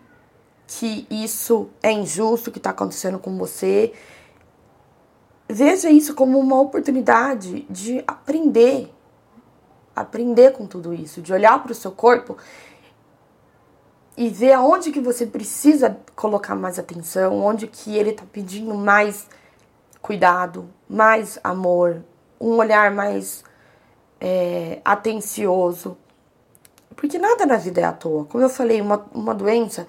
que 0.67 1.07
isso 1.11 1.71
é 1.83 1.91
injusto 1.91 2.51
que 2.51 2.59
está 2.59 2.71
acontecendo 2.71 3.19
com 3.19 3.37
você. 3.39 3.93
Veja 5.52 5.90
isso 5.90 6.14
como 6.14 6.38
uma 6.38 6.59
oportunidade 6.59 7.66
de 7.68 8.02
aprender, 8.06 8.90
aprender 9.94 10.52
com 10.52 10.66
tudo 10.66 10.94
isso, 10.94 11.21
de 11.21 11.30
olhar 11.30 11.62
para 11.62 11.73
o 11.73 11.75
seu 11.75 11.92
corpo 11.92 12.38
e 14.16 14.30
ver 14.30 14.52
aonde 14.52 14.90
que 14.90 14.99
você 14.99 15.26
precisa 15.26 15.99
colocar 16.16 16.54
mais 16.54 16.78
atenção, 16.78 17.38
onde 17.44 17.66
que 17.66 17.94
ele 17.94 18.11
está 18.12 18.25
pedindo 18.32 18.75
mais 18.75 19.26
cuidado, 20.00 20.71
mais 20.88 21.38
amor, 21.44 22.02
um 22.40 22.56
olhar 22.56 22.90
mais 22.90 23.44
é, 24.18 24.80
atencioso. 24.82 25.99
Porque 26.97 27.18
nada 27.18 27.44
na 27.44 27.59
vida 27.59 27.82
é 27.82 27.85
à 27.85 27.92
toa. 27.92 28.25
Como 28.25 28.42
eu 28.42 28.49
falei, 28.49 28.80
uma, 28.80 29.04
uma 29.12 29.35
doença, 29.35 29.87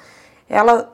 ela 0.50 0.94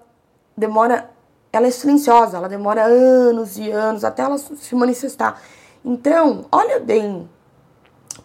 demora, 0.56 1.10
ela 1.52 1.68
é 1.68 1.72
silenciosa, 1.72 2.38
ela 2.38 2.48
demora 2.48 2.84
anos 2.84 3.58
e 3.58 3.72
anos 3.72 4.04
até 4.04 4.24
ela 4.24 4.38
se 4.38 4.76
manifestar. 4.76 5.42
Então, 5.84 6.46
olha 6.52 6.80
bem 6.80 7.30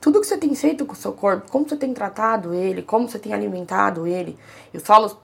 tudo 0.01 0.21
que 0.21 0.27
você 0.27 0.37
tem 0.37 0.55
feito 0.55 0.85
com 0.85 0.93
o 0.93 0.97
seu 0.97 1.13
corpo, 1.13 1.51
como 1.51 1.69
você 1.69 1.77
tem 1.77 1.95
tratado 1.95 2.53
ele, 2.53 2.83
como 2.83 3.09
você 3.09 3.19
tem 3.19 3.33
alimentado 3.33 4.07
ele. 4.07 4.39
Eu 4.73 4.81
falo 4.81 5.19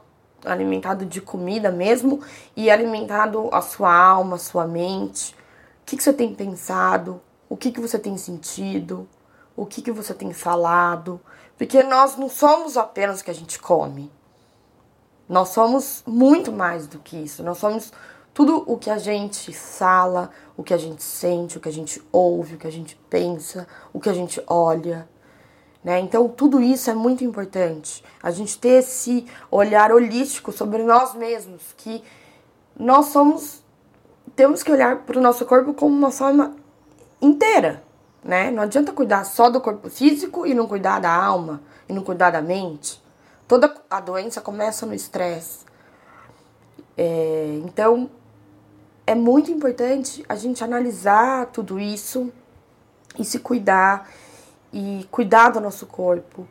alimentado 0.44 1.04
de 1.04 1.20
comida 1.20 1.70
mesmo 1.70 2.20
e 2.56 2.70
alimentado 2.70 3.50
a 3.52 3.60
sua 3.60 3.94
alma, 3.94 4.36
a 4.36 4.38
sua 4.38 4.66
mente. 4.66 5.34
O 5.82 5.86
que, 5.86 5.96
que 5.96 6.02
você 6.02 6.12
tem 6.12 6.34
pensado? 6.34 7.20
O 7.48 7.56
que, 7.56 7.70
que 7.70 7.80
você 7.80 7.98
tem 7.98 8.16
sentido? 8.16 9.06
o 9.60 9.66
que, 9.66 9.82
que 9.82 9.92
você 9.92 10.14
tem 10.14 10.32
falado, 10.32 11.20
porque 11.58 11.82
nós 11.82 12.16
não 12.16 12.30
somos 12.30 12.78
apenas 12.78 13.20
o 13.20 13.24
que 13.24 13.30
a 13.30 13.34
gente 13.34 13.58
come. 13.58 14.10
Nós 15.30 15.50
somos 15.50 16.02
muito 16.06 16.52
mais 16.52 16.86
do 16.86 16.98
que 16.98 17.16
isso. 17.16 17.42
Nós 17.42 17.58
somos 17.58 17.92
tudo 18.34 18.64
o 18.66 18.76
que 18.76 18.90
a 18.90 18.98
gente 18.98 19.52
fala, 19.52 20.30
o 20.56 20.62
que 20.62 20.74
a 20.74 20.76
gente 20.76 21.02
sente, 21.02 21.56
o 21.56 21.60
que 21.60 21.68
a 21.68 21.72
gente 21.72 22.02
ouve, 22.12 22.56
o 22.56 22.58
que 22.58 22.66
a 22.66 22.72
gente 22.72 22.96
pensa, 23.08 23.66
o 23.92 24.00
que 24.00 24.08
a 24.08 24.12
gente 24.12 24.42
olha. 24.46 25.08
Né? 25.82 26.00
Então, 26.00 26.28
tudo 26.28 26.60
isso 26.60 26.90
é 26.90 26.94
muito 26.94 27.24
importante. 27.24 28.04
A 28.22 28.30
gente 28.30 28.58
ter 28.58 28.80
esse 28.80 29.24
olhar 29.50 29.92
holístico 29.92 30.52
sobre 30.52 30.82
nós 30.82 31.14
mesmos, 31.14 31.62
que 31.76 32.02
nós 32.76 33.06
somos. 33.06 33.62
Temos 34.36 34.62
que 34.62 34.72
olhar 34.72 35.04
para 35.04 35.18
o 35.18 35.22
nosso 35.22 35.46
corpo 35.46 35.72
como 35.72 35.96
uma 35.96 36.10
forma 36.10 36.56
inteira 37.22 37.82
né? 38.22 38.50
Não 38.50 38.62
adianta 38.62 38.92
cuidar 38.92 39.24
só 39.24 39.48
do 39.50 39.60
corpo 39.60 39.88
físico 39.88 40.46
e 40.46 40.54
não 40.54 40.66
cuidar 40.66 41.00
da 41.00 41.12
alma 41.12 41.60
e 41.88 41.92
não 41.92 42.02
cuidar 42.02 42.30
da 42.30 42.42
mente. 42.42 43.00
Toda 43.50 43.74
a 43.90 43.98
doença 43.98 44.40
começa 44.40 44.86
no 44.86 44.94
estresse. 44.94 45.64
É, 46.96 47.60
então, 47.64 48.08
é 49.04 49.12
muito 49.12 49.50
importante 49.50 50.24
a 50.28 50.36
gente 50.36 50.62
analisar 50.62 51.46
tudo 51.46 51.80
isso 51.80 52.32
e 53.18 53.24
se 53.24 53.40
cuidar 53.40 54.08
e 54.72 55.04
cuidar 55.10 55.48
do 55.48 55.60
nosso 55.60 55.84
corpo, 55.86 56.46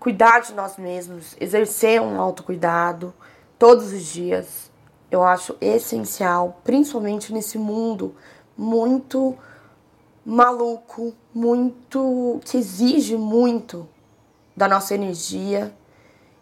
cuidar 0.00 0.40
de 0.40 0.52
nós 0.52 0.76
mesmos, 0.78 1.36
exercer 1.38 2.02
um 2.02 2.20
autocuidado 2.20 3.14
todos 3.56 3.92
os 3.92 4.02
dias. 4.02 4.68
Eu 5.12 5.22
acho 5.22 5.56
essencial, 5.60 6.60
principalmente 6.64 7.32
nesse 7.32 7.56
mundo 7.56 8.16
muito 8.58 9.38
maluco, 10.26 11.14
muito 11.32 12.40
que 12.44 12.56
exige 12.56 13.16
muito 13.16 13.88
da 14.56 14.66
nossa 14.66 14.92
energia 14.92 15.72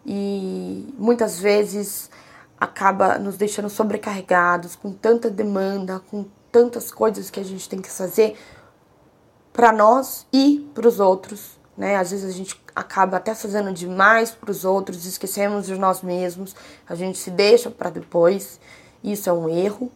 e 0.04 0.92
muitas 0.98 1.38
vezes 1.38 2.10
acaba 2.58 3.18
nos 3.18 3.36
deixando 3.36 3.70
sobrecarregados 3.70 4.76
com 4.76 4.92
tanta 4.92 5.30
demanda, 5.30 6.00
com 6.10 6.26
tantas 6.52 6.90
coisas 6.90 7.30
que 7.30 7.40
a 7.40 7.44
gente 7.44 7.68
tem 7.68 7.80
que 7.80 7.90
fazer 7.90 8.36
para 9.52 9.72
nós 9.72 10.26
e 10.32 10.70
para 10.74 10.86
os 10.86 11.00
outros, 11.00 11.58
né? 11.76 11.96
Às 11.96 12.10
vezes 12.10 12.28
a 12.28 12.36
gente 12.36 12.60
acaba 12.74 13.16
até 13.16 13.34
fazendo 13.34 13.72
demais 13.72 14.30
para 14.30 14.50
os 14.50 14.64
outros, 14.64 15.04
esquecemos 15.06 15.66
de 15.66 15.76
nós 15.76 16.02
mesmos, 16.02 16.54
a 16.88 16.94
gente 16.94 17.18
se 17.18 17.30
deixa 17.30 17.70
para 17.70 17.90
depois. 17.90 18.60
Isso 19.02 19.28
é 19.28 19.32
um 19.32 19.48
erro. 19.48 19.90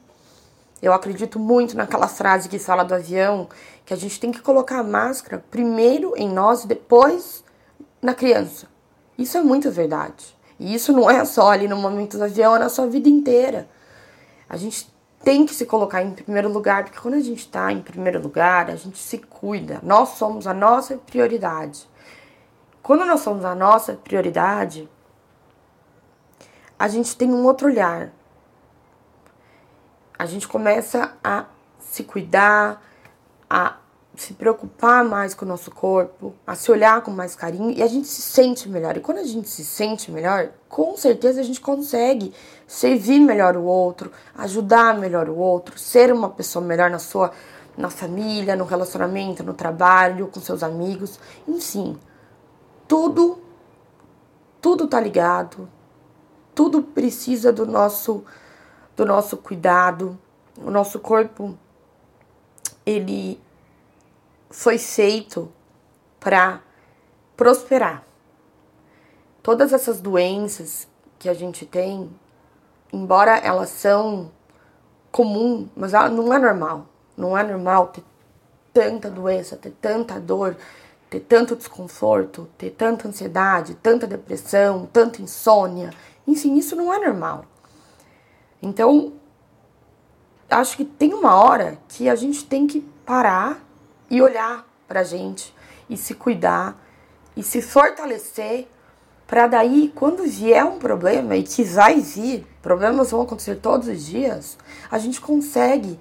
Eu 0.81 0.93
acredito 0.93 1.39
muito 1.39 1.77
naquela 1.77 2.09
frase 2.09 2.49
que 2.49 2.59
fala 2.59 2.85
do 2.85 2.95
avião, 2.95 3.49
que 3.85 3.95
a 3.95 3.97
gente 3.97 4.19
tem 4.19 4.33
que 4.33 4.41
colocar 4.41 4.81
a 4.81 4.85
máscara 4.85 5.43
primeiro 5.51 6.15
em 6.17 6.29
nós 6.29 6.65
e 6.65 6.67
depois 6.67 7.45
na 8.03 8.15
criança. 8.15 8.74
Isso 9.19 9.37
é 9.39 9.43
muito 9.43 9.71
verdade. 9.71 10.37
E 10.59 10.75
isso 10.75 10.93
não 10.93 11.11
é 11.11 11.25
só 11.25 11.51
ali 11.51 11.69
no 11.69 11.77
momento 11.77 12.17
do 12.17 12.25
avião, 12.25 12.57
é 12.57 12.59
na 12.59 12.69
sua 12.69 12.87
vida 12.87 13.09
inteira. 13.09 13.69
A 14.49 14.57
gente 14.57 14.93
tem 15.23 15.47
que 15.47 15.55
se 15.55 15.67
colocar 15.67 16.03
em 16.03 16.13
primeiro 16.13 16.53
lugar, 16.53 16.85
porque 16.85 17.01
quando 17.01 17.15
a 17.15 17.21
gente 17.21 17.41
está 17.41 17.73
em 17.73 17.81
primeiro 17.81 18.21
lugar, 18.21 18.71
a 18.71 18.77
gente 18.77 18.99
se 18.99 19.19
cuida. 19.19 19.81
Nós 19.83 20.11
somos 20.11 20.47
a 20.47 20.55
nossa 20.55 20.97
prioridade. 20.97 21.89
Quando 22.83 23.05
nós 23.05 23.21
somos 23.21 23.45
a 23.45 23.55
nossa 23.55 23.95
prioridade, 23.95 24.89
a 26.79 26.89
gente 26.89 27.17
tem 27.17 27.31
um 27.31 27.45
outro 27.45 27.69
olhar 27.69 28.13
a 30.19 30.27
gente 30.27 30.47
começa 30.47 31.17
a 31.23 31.47
se 31.79 32.05
cuidar, 32.05 32.83
a 33.51 33.77
se 34.17 34.33
preocupar 34.35 35.05
mais 35.05 35.35
com 35.35 35.45
o 35.45 35.49
nosso 35.49 35.71
corpo, 35.71 36.35
a 36.47 36.55
se 36.55 36.71
olhar 36.71 37.03
com 37.03 37.11
mais 37.11 37.35
carinho 37.35 37.71
e 37.71 37.83
a 37.83 37.87
gente 37.87 38.07
se 38.07 38.23
sente 38.23 38.69
melhor. 38.69 38.97
E 38.97 39.01
quando 39.01 39.19
a 39.19 39.25
gente 39.25 39.49
se 39.49 39.65
sente 39.65 40.11
melhor, 40.11 40.51
com 40.69 40.97
certeza 40.97 41.41
a 41.41 41.45
gente 41.45 41.61
consegue 41.61 42.33
servir 42.67 43.21
melhor 43.21 43.57
o 43.57 43.65
outro, 43.65 44.13
ajudar 44.37 44.99
melhor 44.99 45.29
o 45.29 45.37
outro, 45.37 45.79
ser 45.79 46.13
uma 46.13 46.31
pessoa 46.31 46.65
melhor 46.65 46.91
na 46.91 46.99
sua 46.99 47.33
na 47.77 47.91
família, 47.91 48.55
no 48.55 48.65
relacionamento, 48.65 49.43
no 49.43 49.53
trabalho, 49.53 50.29
com 50.29 50.41
seus 50.41 50.63
amigos, 50.63 51.19
enfim. 51.49 51.99
Tudo 52.87 53.41
tudo 54.61 54.87
tá 54.87 55.01
ligado. 55.01 55.69
Tudo 56.55 56.83
precisa 56.83 57.53
do 57.53 57.67
nosso 57.67 58.25
do 58.97 59.05
nosso 59.05 59.37
cuidado. 59.37 60.17
O 60.57 60.71
nosso 60.71 61.01
corpo 61.01 61.59
ele 62.87 63.41
foi 64.55 64.79
feito 64.79 65.53
para 66.21 66.61
prosperar. 67.37 68.05
Todas 69.43 69.73
essas 69.73 70.01
doenças 70.01 70.87
que 71.19 71.29
a 71.29 71.35
gente 71.35 71.67
tem, 71.67 72.09
embora 72.93 73.37
elas 73.37 73.69
são 73.69 74.31
comum, 75.11 75.69
mas 75.77 75.93
não 75.93 76.33
é 76.33 76.39
normal. 76.39 76.87
Não 77.17 77.37
é 77.37 77.43
normal 77.43 77.89
ter 77.89 78.05
tanta 78.73 79.11
doença, 79.11 79.57
ter 79.57 79.73
tanta 79.81 80.21
dor, 80.21 80.57
ter 81.11 81.21
tanto 81.21 81.57
desconforto, 81.57 82.49
ter 82.57 82.71
tanta 82.71 83.09
ansiedade, 83.09 83.75
tanta 83.75 84.07
depressão, 84.07 84.89
tanta 84.93 85.21
insônia. 85.21 85.91
Enfim, 86.29 86.57
isso 86.57 86.77
não 86.77 86.95
é 86.95 87.05
normal. 87.05 87.45
Então, 88.63 89.15
acho 90.49 90.77
que 90.77 90.85
tem 90.85 91.13
uma 91.13 91.35
hora 91.35 91.77
que 91.89 92.09
a 92.09 92.15
gente 92.15 92.45
tem 92.45 92.69
que 92.69 92.81
parar 93.05 93.64
e 94.11 94.21
olhar 94.21 94.67
pra 94.87 95.03
gente 95.03 95.55
e 95.89 95.97
se 95.97 96.15
cuidar 96.15 96.81
e 97.37 97.43
se 97.43 97.61
fortalecer 97.61 98.69
para 99.27 99.47
daí 99.47 99.91
quando 99.95 100.25
vier 100.25 100.65
um 100.65 100.79
problema 100.79 101.35
e 101.37 101.43
que 101.43 101.65
vai 101.65 102.01
vir, 102.01 102.47
problemas 102.63 103.11
vão 103.11 103.23
acontecer 103.23 103.57
todos 103.57 103.89
os 103.89 104.05
dias, 104.05 104.57
a 104.91 104.99
gente 104.99 105.21
consegue 105.21 105.99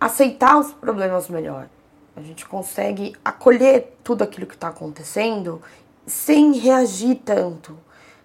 aceitar 0.00 0.58
os 0.58 0.72
problemas 0.72 1.28
melhor. 1.28 1.68
A 2.14 2.20
gente 2.20 2.46
consegue 2.46 3.14
acolher 3.24 3.96
tudo 4.02 4.24
aquilo 4.24 4.46
que 4.46 4.54
está 4.54 4.68
acontecendo 4.68 5.62
sem 6.06 6.52
reagir 6.54 7.16
tanto, 7.24 7.76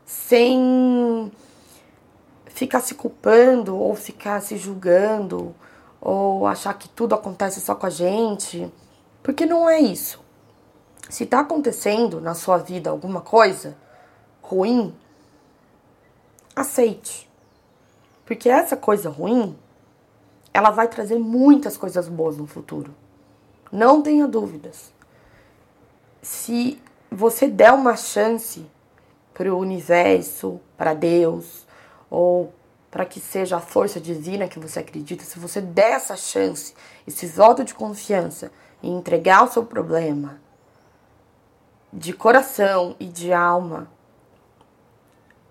sem 0.06 1.32
ficar 2.46 2.80
se 2.80 2.96
culpando 2.96 3.78
ou 3.78 3.96
ficar 3.96 4.42
se 4.42 4.58
julgando 4.58 5.54
ou 6.01 6.48
achar 6.48 6.74
que 6.74 6.89
tudo 6.89 7.13
acontece 7.13 7.62
só 7.62 7.75
com 7.75 7.86
a 7.86 7.89
gente, 7.89 8.70
porque 9.22 9.46
não 9.46 9.70
é 9.70 9.79
isso. 9.79 10.20
Se 11.08 11.25
tá 11.25 11.41
acontecendo 11.41 12.20
na 12.20 12.34
sua 12.34 12.58
vida 12.58 12.89
alguma 12.89 13.22
coisa 13.22 13.77
ruim, 14.41 14.93
aceite. 16.55 17.29
Porque 18.25 18.50
essa 18.50 18.75
coisa 18.75 19.10
ruim, 19.10 19.55
ela 20.53 20.72
vai 20.72 20.88
trazer 20.88 21.20
muitas 21.20 21.77
coisas 21.77 22.08
boas 22.08 22.38
no 22.38 22.48
futuro. 22.48 22.93
Não 23.72 24.01
tenha 24.01 24.27
dúvidas. 24.27 24.91
Se 26.22 26.81
você 27.12 27.48
der 27.48 27.74
uma 27.74 27.96
chance 27.96 28.65
para 29.34 29.53
o 29.53 29.58
universo, 29.58 30.60
para 30.77 30.93
Deus, 30.93 31.65
ou 32.10 32.53
para 32.92 33.06
que 33.06 33.22
seja 33.22 33.56
a 33.56 33.62
força 33.62 34.02
divina 34.02 34.50
que 34.50 34.60
você 34.60 34.80
acredita, 34.80 35.24
se 35.24 35.40
você 35.40 35.62
der 35.62 35.94
essa 35.94 36.18
chance, 36.18 36.74
esse 37.08 37.26
voto 37.26 37.64
de 37.64 37.74
confiança 37.74 38.52
e 38.84 38.90
entregar 38.90 39.46
o 39.46 39.52
seu 39.52 39.66
problema 39.66 40.42
de 41.92 42.12
coração 42.12 42.96
e 43.00 43.06
de 43.06 43.32
alma, 43.32 43.88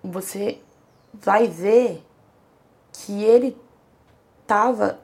você 0.03 0.61
vai 1.13 1.47
ver 1.47 2.03
que 2.93 3.23
ele 3.23 3.57
estava 4.41 4.99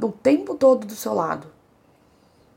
o 0.00 0.10
tempo 0.10 0.54
todo 0.54 0.86
do 0.86 0.94
seu 0.94 1.12
lado. 1.12 1.48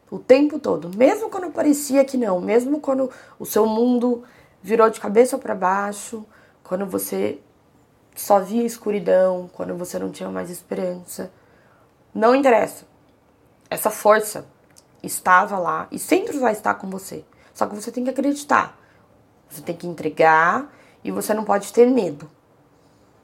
O 0.10 0.20
tempo 0.20 0.60
todo, 0.60 0.96
mesmo 0.96 1.30
quando 1.30 1.52
parecia 1.52 2.06
que 2.06 2.16
não, 2.16 2.40
mesmo 2.40 2.80
quando 2.80 3.10
o 3.40 3.46
seu 3.46 3.66
mundo 3.66 4.24
virou 4.62 4.90
de 4.90 5.00
cabeça 5.00 5.38
para 5.38 5.56
baixo, 5.56 6.26
quando 6.64 6.86
você 6.86 7.40
só 8.16 8.40
via 8.40 8.64
escuridão, 8.64 9.50
quando 9.54 9.76
você 9.76 10.00
não 10.00 10.10
tinha 10.10 10.30
mais 10.30 10.50
esperança. 10.50 11.32
Não 12.14 12.34
interessa. 12.34 12.86
Essa 13.70 13.92
força 13.92 14.46
estava 15.04 15.60
lá 15.60 15.88
e 15.92 16.00
sempre 16.00 16.40
vai 16.40 16.54
estar 16.54 16.76
com 16.76 16.90
você. 16.90 17.26
Só 17.54 17.66
que 17.68 17.76
você 17.76 17.92
tem 17.92 18.04
que 18.04 18.10
acreditar. 18.10 18.78
Você 19.50 19.62
tem 19.62 19.76
que 19.76 19.86
entregar 19.86 20.74
e 21.04 21.12
você 21.12 21.34
não 21.34 21.44
pode 21.44 21.72
ter 21.72 21.86
medo. 21.86 22.30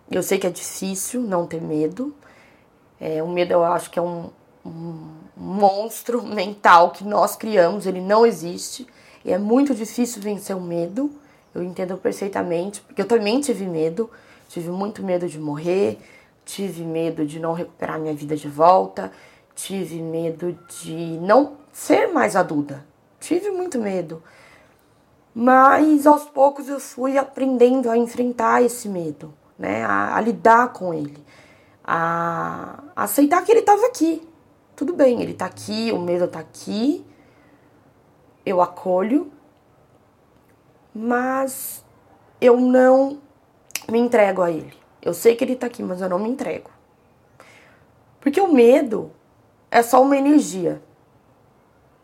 Eu 0.09 0.21
sei 0.21 0.37
que 0.37 0.45
é 0.45 0.49
difícil 0.49 1.21
não 1.21 1.47
ter 1.47 1.61
medo. 1.61 2.13
É, 2.99 3.23
o 3.23 3.27
medo 3.27 3.53
eu 3.53 3.63
acho 3.63 3.89
que 3.89 3.97
é 3.97 4.01
um, 4.01 4.29
um 4.65 5.09
monstro 5.35 6.21
mental 6.27 6.91
que 6.91 7.03
nós 7.03 7.35
criamos, 7.35 7.85
ele 7.85 8.01
não 8.01 8.25
existe. 8.25 8.85
E 9.23 9.31
é 9.31 9.37
muito 9.37 9.73
difícil 9.73 10.21
vencer 10.21 10.55
o 10.55 10.61
medo. 10.61 11.11
Eu 11.53 11.63
entendo 11.63 11.97
perfeitamente, 11.97 12.81
porque 12.81 13.01
eu 13.01 13.07
também 13.07 13.39
tive 13.39 13.65
medo. 13.65 14.09
Tive 14.51 14.69
muito 14.69 15.01
medo 15.01 15.29
de 15.29 15.39
morrer, 15.39 15.97
tive 16.43 16.83
medo 16.83 17.25
de 17.25 17.39
não 17.39 17.53
recuperar 17.53 17.97
minha 17.97 18.13
vida 18.13 18.35
de 18.35 18.49
volta, 18.49 19.09
tive 19.55 20.01
medo 20.01 20.59
de 20.67 21.17
não 21.21 21.53
ser 21.71 22.07
mais 22.07 22.35
adulta. 22.35 22.85
Tive 23.17 23.49
muito 23.49 23.79
medo. 23.79 24.21
Mas 25.33 26.05
aos 26.05 26.25
poucos 26.25 26.67
eu 26.67 26.81
fui 26.81 27.17
aprendendo 27.17 27.89
a 27.89 27.97
enfrentar 27.97 28.61
esse 28.61 28.89
medo, 28.89 29.33
né? 29.57 29.85
A, 29.85 30.17
a 30.17 30.19
lidar 30.19 30.73
com 30.73 30.93
ele, 30.93 31.23
a, 31.81 32.83
a 32.93 33.03
aceitar 33.03 33.41
que 33.45 33.53
ele 33.53 33.61
estava 33.61 33.85
aqui. 33.85 34.27
Tudo 34.75 34.91
bem, 34.93 35.21
ele 35.21 35.31
está 35.31 35.45
aqui, 35.45 35.93
o 35.93 35.97
medo 35.97 36.25
está 36.25 36.39
aqui, 36.39 37.05
eu 38.45 38.61
acolho, 38.61 39.31
mas 40.93 41.85
eu 42.41 42.59
não 42.59 43.30
me 43.91 43.99
entrego 43.99 44.41
a 44.41 44.49
ele. 44.49 44.73
Eu 45.01 45.13
sei 45.13 45.35
que 45.35 45.43
ele 45.43 45.55
tá 45.55 45.67
aqui, 45.67 45.83
mas 45.83 46.01
eu 46.01 46.09
não 46.09 46.19
me 46.19 46.29
entrego. 46.29 46.69
Porque 48.19 48.39
o 48.39 48.51
medo 48.51 49.11
é 49.69 49.81
só 49.81 50.01
uma 50.01 50.15
energia. 50.15 50.81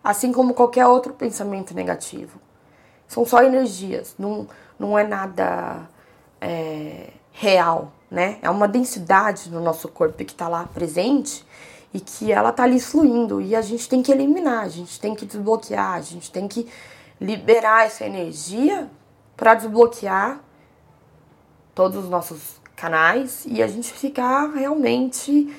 Assim 0.03 0.31
como 0.31 0.53
qualquer 0.53 0.87
outro 0.87 1.13
pensamento 1.13 1.73
negativo. 1.73 2.39
São 3.07 3.25
só 3.25 3.41
energias, 3.43 4.15
não, 4.17 4.47
não 4.77 4.97
é 4.97 5.05
nada 5.05 5.89
é, 6.41 7.11
real, 7.31 7.93
né? 8.11 8.37
É 8.41 8.49
uma 8.49 8.67
densidade 8.67 9.49
no 9.49 9.61
nosso 9.61 9.87
corpo 9.87 10.25
que 10.25 10.35
tá 10.35 10.47
lá 10.47 10.65
presente 10.65 11.45
e 11.93 11.99
que 11.99 12.31
ela 12.31 12.51
tá 12.51 12.63
ali 12.63 12.79
fluindo. 12.79 13.39
E 13.39 13.55
a 13.55 13.61
gente 13.61 13.87
tem 13.87 14.01
que 14.01 14.11
eliminar, 14.11 14.65
a 14.65 14.69
gente 14.69 14.99
tem 14.99 15.15
que 15.15 15.25
desbloquear, 15.25 15.93
a 15.93 16.01
gente 16.01 16.31
tem 16.31 16.47
que 16.47 16.67
liberar 17.19 17.85
essa 17.85 18.05
energia 18.05 18.89
para 19.35 19.53
desbloquear 19.53 20.41
todos 21.77 22.05
os 22.05 22.09
nossos 22.09 22.59
canais 22.75 23.45
e 23.47 23.61
a 23.61 23.67
gente 23.67 23.93
ficar 23.93 24.47
realmente 24.47 25.55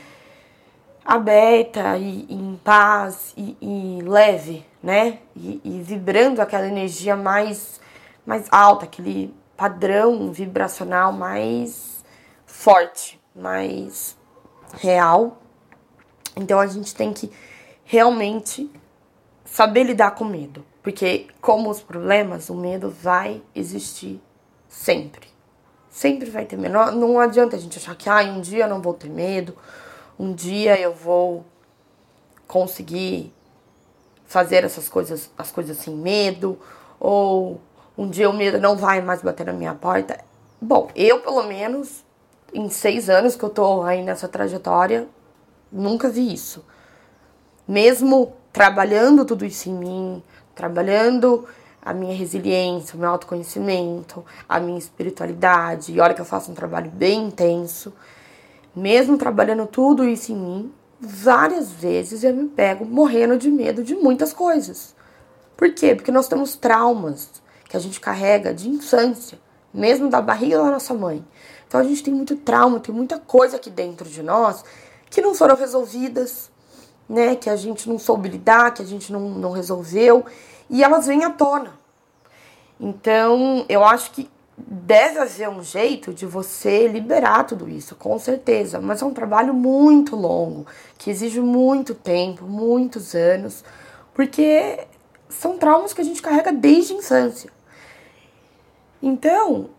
aberta 1.04 1.96
e, 1.96 2.26
e 2.28 2.34
em 2.34 2.56
paz 2.56 3.32
e, 3.36 3.56
e 3.60 4.02
leve, 4.02 4.66
né? 4.82 5.20
E, 5.36 5.60
e, 5.62 5.80
vibrando 5.80 6.42
aquela 6.42 6.66
energia 6.66 7.14
mais, 7.14 7.80
mais 8.26 8.48
alta, 8.50 8.84
aquele 8.84 9.32
padrão 9.56 10.32
vibracional 10.32 11.12
mais 11.12 12.04
forte, 12.44 13.20
mais 13.32 14.18
real. 14.74 15.38
Então 16.34 16.58
a 16.58 16.66
gente 16.66 16.92
tem 16.96 17.12
que 17.12 17.30
realmente 17.84 18.68
saber 19.44 19.84
lidar 19.84 20.16
com 20.16 20.24
medo, 20.24 20.66
porque 20.82 21.28
como 21.40 21.70
os 21.70 21.80
problemas, 21.80 22.50
o 22.50 22.56
medo 22.56 22.90
vai 22.90 23.40
existir 23.54 24.20
sempre. 24.68 25.37
Sempre 25.98 26.30
vai 26.30 26.44
ter 26.44 26.56
medo. 26.56 26.74
Não, 26.74 26.92
não 26.92 27.18
adianta 27.18 27.56
a 27.56 27.58
gente 27.58 27.76
achar 27.76 27.96
que 27.96 28.08
ah, 28.08 28.22
um 28.22 28.40
dia 28.40 28.66
eu 28.66 28.68
não 28.68 28.80
vou 28.80 28.94
ter 28.94 29.10
medo, 29.10 29.52
um 30.16 30.32
dia 30.32 30.78
eu 30.78 30.94
vou 30.94 31.44
conseguir 32.46 33.34
fazer 34.24 34.62
essas 34.62 34.88
coisas, 34.88 35.28
as 35.36 35.50
coisas 35.50 35.76
sem 35.76 35.92
medo, 35.92 36.56
ou 37.00 37.60
um 37.96 38.08
dia 38.08 38.30
o 38.30 38.32
medo 38.32 38.60
não 38.60 38.76
vai 38.76 39.02
mais 39.02 39.22
bater 39.22 39.46
na 39.46 39.52
minha 39.52 39.74
porta. 39.74 40.20
Bom, 40.60 40.88
eu 40.94 41.18
pelo 41.18 41.42
menos, 41.42 42.04
em 42.54 42.70
seis 42.70 43.10
anos 43.10 43.34
que 43.34 43.42
eu 43.42 43.50
tô 43.50 43.82
aí 43.82 44.04
nessa 44.04 44.28
trajetória, 44.28 45.08
nunca 45.72 46.08
vi 46.08 46.32
isso. 46.32 46.64
Mesmo 47.66 48.34
trabalhando 48.52 49.24
tudo 49.24 49.44
isso 49.44 49.68
em 49.68 49.74
mim, 49.74 50.22
trabalhando 50.54 51.44
a 51.88 51.94
minha 51.94 52.14
resiliência, 52.14 52.94
o 52.94 53.00
meu 53.00 53.08
autoconhecimento, 53.08 54.22
a 54.46 54.60
minha 54.60 54.78
espiritualidade. 54.78 55.90
E 55.90 55.98
olha 55.98 56.12
que 56.12 56.20
eu 56.20 56.24
faço 56.26 56.50
um 56.50 56.54
trabalho 56.54 56.90
bem 56.90 57.28
intenso. 57.28 57.94
Mesmo 58.76 59.16
trabalhando 59.16 59.66
tudo 59.66 60.04
isso 60.04 60.30
em 60.30 60.36
mim, 60.36 60.72
várias 61.00 61.72
vezes 61.72 62.22
eu 62.22 62.34
me 62.34 62.46
pego 62.46 62.84
morrendo 62.84 63.38
de 63.38 63.50
medo 63.50 63.82
de 63.82 63.94
muitas 63.94 64.34
coisas. 64.34 64.94
Por 65.56 65.72
quê? 65.72 65.94
Porque 65.94 66.12
nós 66.12 66.28
temos 66.28 66.56
traumas 66.56 67.30
que 67.66 67.74
a 67.74 67.80
gente 67.80 67.98
carrega 67.98 68.52
de 68.52 68.68
infância, 68.68 69.38
mesmo 69.72 70.10
da 70.10 70.20
barriga 70.20 70.58
da 70.58 70.70
nossa 70.70 70.92
mãe. 70.92 71.24
Então 71.66 71.80
a 71.80 71.84
gente 71.84 72.02
tem 72.02 72.12
muito 72.12 72.36
trauma, 72.36 72.80
tem 72.80 72.94
muita 72.94 73.18
coisa 73.18 73.56
aqui 73.56 73.70
dentro 73.70 74.06
de 74.06 74.22
nós 74.22 74.62
que 75.08 75.22
não 75.22 75.34
foram 75.34 75.56
resolvidas, 75.56 76.50
né? 77.08 77.34
Que 77.34 77.48
a 77.48 77.56
gente 77.56 77.88
não 77.88 77.98
soube 77.98 78.28
lidar, 78.28 78.74
que 78.74 78.82
a 78.82 78.86
gente 78.86 79.10
não, 79.10 79.30
não 79.30 79.52
resolveu, 79.52 80.26
e 80.68 80.82
elas 80.82 81.06
vêm 81.06 81.24
à 81.24 81.30
tona. 81.30 81.72
Então, 82.80 83.64
eu 83.68 83.84
acho 83.84 84.10
que 84.12 84.30
deve 84.56 85.18
haver 85.18 85.48
um 85.48 85.62
jeito 85.62 86.12
de 86.12 86.26
você 86.26 86.88
liberar 86.88 87.44
tudo 87.44 87.68
isso, 87.68 87.94
com 87.94 88.18
certeza, 88.18 88.80
mas 88.80 89.02
é 89.02 89.04
um 89.04 89.14
trabalho 89.14 89.54
muito 89.54 90.16
longo, 90.16 90.66
que 90.96 91.10
exige 91.10 91.40
muito 91.40 91.94
tempo, 91.94 92.44
muitos 92.44 93.14
anos, 93.14 93.64
porque 94.12 94.86
são 95.28 95.58
traumas 95.58 95.92
que 95.92 96.00
a 96.00 96.04
gente 96.04 96.22
carrega 96.22 96.52
desde 96.52 96.92
a 96.92 96.96
infância. 96.96 97.50
Então, 99.00 99.70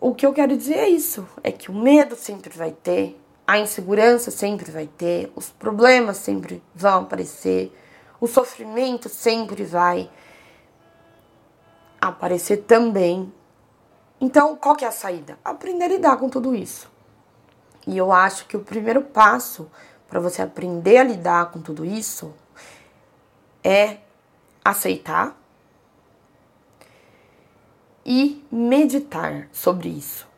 o 0.00 0.14
que 0.14 0.24
eu 0.24 0.32
quero 0.32 0.56
dizer 0.56 0.78
é 0.78 0.88
isso: 0.88 1.28
é 1.44 1.52
que 1.52 1.70
o 1.70 1.74
medo 1.74 2.16
sempre 2.16 2.56
vai 2.56 2.70
ter, 2.70 3.20
a 3.46 3.58
insegurança 3.58 4.30
sempre 4.30 4.70
vai 4.70 4.86
ter, 4.86 5.30
os 5.34 5.50
problemas 5.50 6.16
sempre 6.16 6.62
vão 6.74 7.02
aparecer, 7.02 7.70
o 8.20 8.26
sofrimento 8.26 9.08
sempre 9.08 9.64
vai 9.64 10.10
aparecer 12.00 12.58
também. 12.58 13.32
Então, 14.20 14.54
qual 14.56 14.76
que 14.76 14.84
é 14.84 14.88
a 14.88 14.92
saída? 14.92 15.38
Aprender 15.44 15.84
a 15.84 15.88
lidar 15.88 16.16
com 16.18 16.28
tudo 16.28 16.54
isso. 16.54 16.90
E 17.86 17.96
eu 17.96 18.12
acho 18.12 18.46
que 18.46 18.56
o 18.56 18.60
primeiro 18.60 19.02
passo 19.02 19.70
para 20.08 20.20
você 20.20 20.42
aprender 20.42 20.98
a 20.98 21.04
lidar 21.04 21.50
com 21.50 21.60
tudo 21.60 21.84
isso 21.84 22.34
é 23.64 23.98
aceitar 24.64 25.36
e 28.04 28.44
meditar 28.50 29.48
sobre 29.52 29.88
isso. 29.88 30.28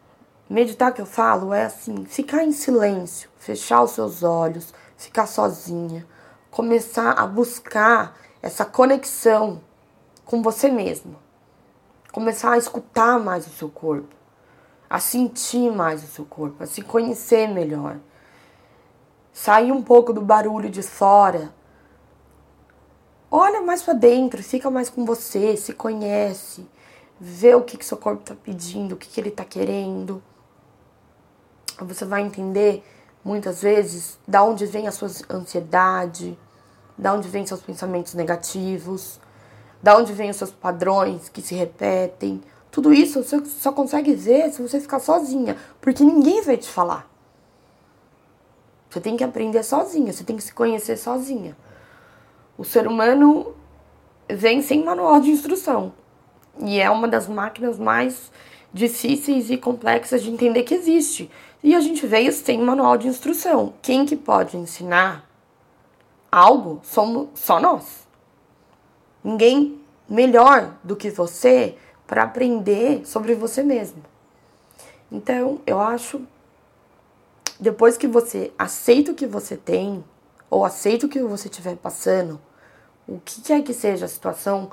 Meditar 0.49 0.92
que 0.92 1.01
eu 1.01 1.07
falo 1.07 1.53
é 1.53 1.64
assim, 1.64 2.05
ficar 2.05 2.45
em 2.45 2.53
silêncio, 2.53 3.31
fechar 3.38 3.83
os 3.83 3.92
seus 3.92 4.23
olhos, 4.23 4.75
ficar 4.97 5.27
sozinha, 5.27 6.07
começar 6.53 7.11
a 7.15 7.27
buscar 7.27 8.17
essa 8.41 8.65
conexão 8.65 9.61
com 10.25 10.41
você 10.41 10.71
mesmo. 10.71 11.17
Começar 12.12 12.53
a 12.53 12.59
escutar 12.59 13.19
mais 13.19 13.45
o 13.49 13.51
seu 13.51 13.69
corpo, 13.69 14.15
a 14.88 15.01
sentir 15.01 15.73
mais 15.73 16.05
o 16.05 16.07
seu 16.07 16.25
corpo, 16.25 16.62
a 16.62 16.67
se 16.67 16.81
conhecer 16.83 17.49
melhor. 17.49 17.99
Sair 19.33 19.73
um 19.73 19.83
pouco 19.83 20.12
do 20.12 20.21
barulho 20.21 20.71
de 20.71 20.83
fora. 20.83 21.53
Olha 23.29 23.61
mais 23.61 23.83
para 23.83 23.95
dentro, 23.95 24.41
fica 24.45 24.71
mais 24.71 24.88
com 24.88 25.05
você, 25.05 25.57
se 25.57 25.73
conhece 25.73 26.65
vê 27.25 27.55
o 27.55 27.62
que, 27.62 27.79
que 27.79 27.85
seu 27.85 27.97
corpo 27.97 28.23
está 28.23 28.35
pedindo, 28.35 28.97
o 28.97 28.97
que, 28.97 29.09
que 29.09 29.21
ele 29.21 29.29
está 29.29 29.45
querendo. 29.45 30.21
Você 31.79 32.05
vai 32.05 32.23
entender 32.23 32.85
muitas 33.24 33.62
vezes 33.62 34.18
da 34.26 34.42
onde 34.42 34.66
vem 34.66 34.87
a 34.88 34.92
sua 34.92 35.08
ansiedade, 35.30 36.38
da 36.96 37.14
onde 37.14 37.28
vem 37.28 37.46
seus 37.46 37.61
pensamentos 37.61 38.14
negativos, 38.14 39.20
da 39.82 39.96
onde 39.96 40.12
vem 40.12 40.30
os 40.30 40.37
seus 40.37 40.50
padrões 40.50 41.28
que 41.28 41.42
se 41.42 41.54
repetem. 41.54 42.40
Tudo 42.70 42.92
isso 42.92 43.22
você 43.22 43.44
só 43.44 43.72
consegue 43.72 44.14
ver 44.14 44.50
se 44.50 44.62
você 44.62 44.80
ficar 44.80 44.98
sozinha, 44.98 45.56
porque 45.80 46.02
ninguém 46.02 46.42
vai 46.42 46.56
te 46.56 46.68
falar. 46.68 47.11
Você 48.88 49.00
tem 49.00 49.16
que 49.16 49.24
aprender 49.24 49.62
sozinha, 49.62 50.12
você 50.12 50.24
tem 50.24 50.37
que 50.37 50.42
se 50.42 50.52
conhecer 50.52 50.96
sozinha. 50.96 51.56
O 52.58 52.64
ser 52.64 52.87
humano 52.87 53.54
vem 54.28 54.62
sem 54.62 54.85
manual 54.85 55.20
de 55.20 55.30
instrução. 55.30 55.92
E 56.58 56.78
é 56.78 56.90
uma 56.90 57.08
das 57.08 57.26
máquinas 57.26 57.78
mais 57.78 58.30
difíceis 58.72 59.50
e 59.50 59.56
complexas 59.56 60.22
de 60.22 60.30
entender 60.30 60.62
que 60.62 60.74
existe. 60.74 61.30
E 61.62 61.75
a 61.75 61.81
gente 61.81 62.07
veio 62.07 62.33
sem 62.33 62.61
manual 62.61 62.96
de 62.96 63.07
instrução. 63.07 63.75
Quem 63.81 64.05
que 64.05 64.16
pode 64.16 64.57
ensinar 64.57 65.29
algo 66.31 66.81
somos 66.83 67.29
só 67.35 67.61
nós. 67.61 68.07
Ninguém 69.22 69.81
melhor 70.09 70.77
do 70.83 70.96
que 70.96 71.11
você 71.11 71.77
para 72.07 72.25
aprender 72.25 73.07
sobre 73.07 73.35
você 73.35 73.62
mesmo. 73.62 74.03
Então, 75.11 75.61
eu 75.66 75.81
acho 75.81 76.20
depois 77.61 77.96
que 77.96 78.09
você 78.09 78.53
aceita 78.59 79.12
o 79.12 79.14
que 79.14 79.27
você 79.27 79.57
tem 79.57 80.05
ou 80.51 80.64
aceita 80.64 81.07
o 81.07 81.09
que 81.09 81.22
você 81.22 81.48
estiver 81.48 81.77
passando, 81.77 82.40
o 83.07 83.20
que 83.20 83.40
quer 83.40 83.62
que 83.62 83.72
seja 83.72 84.07
a 84.07 84.09
situação, 84.09 84.70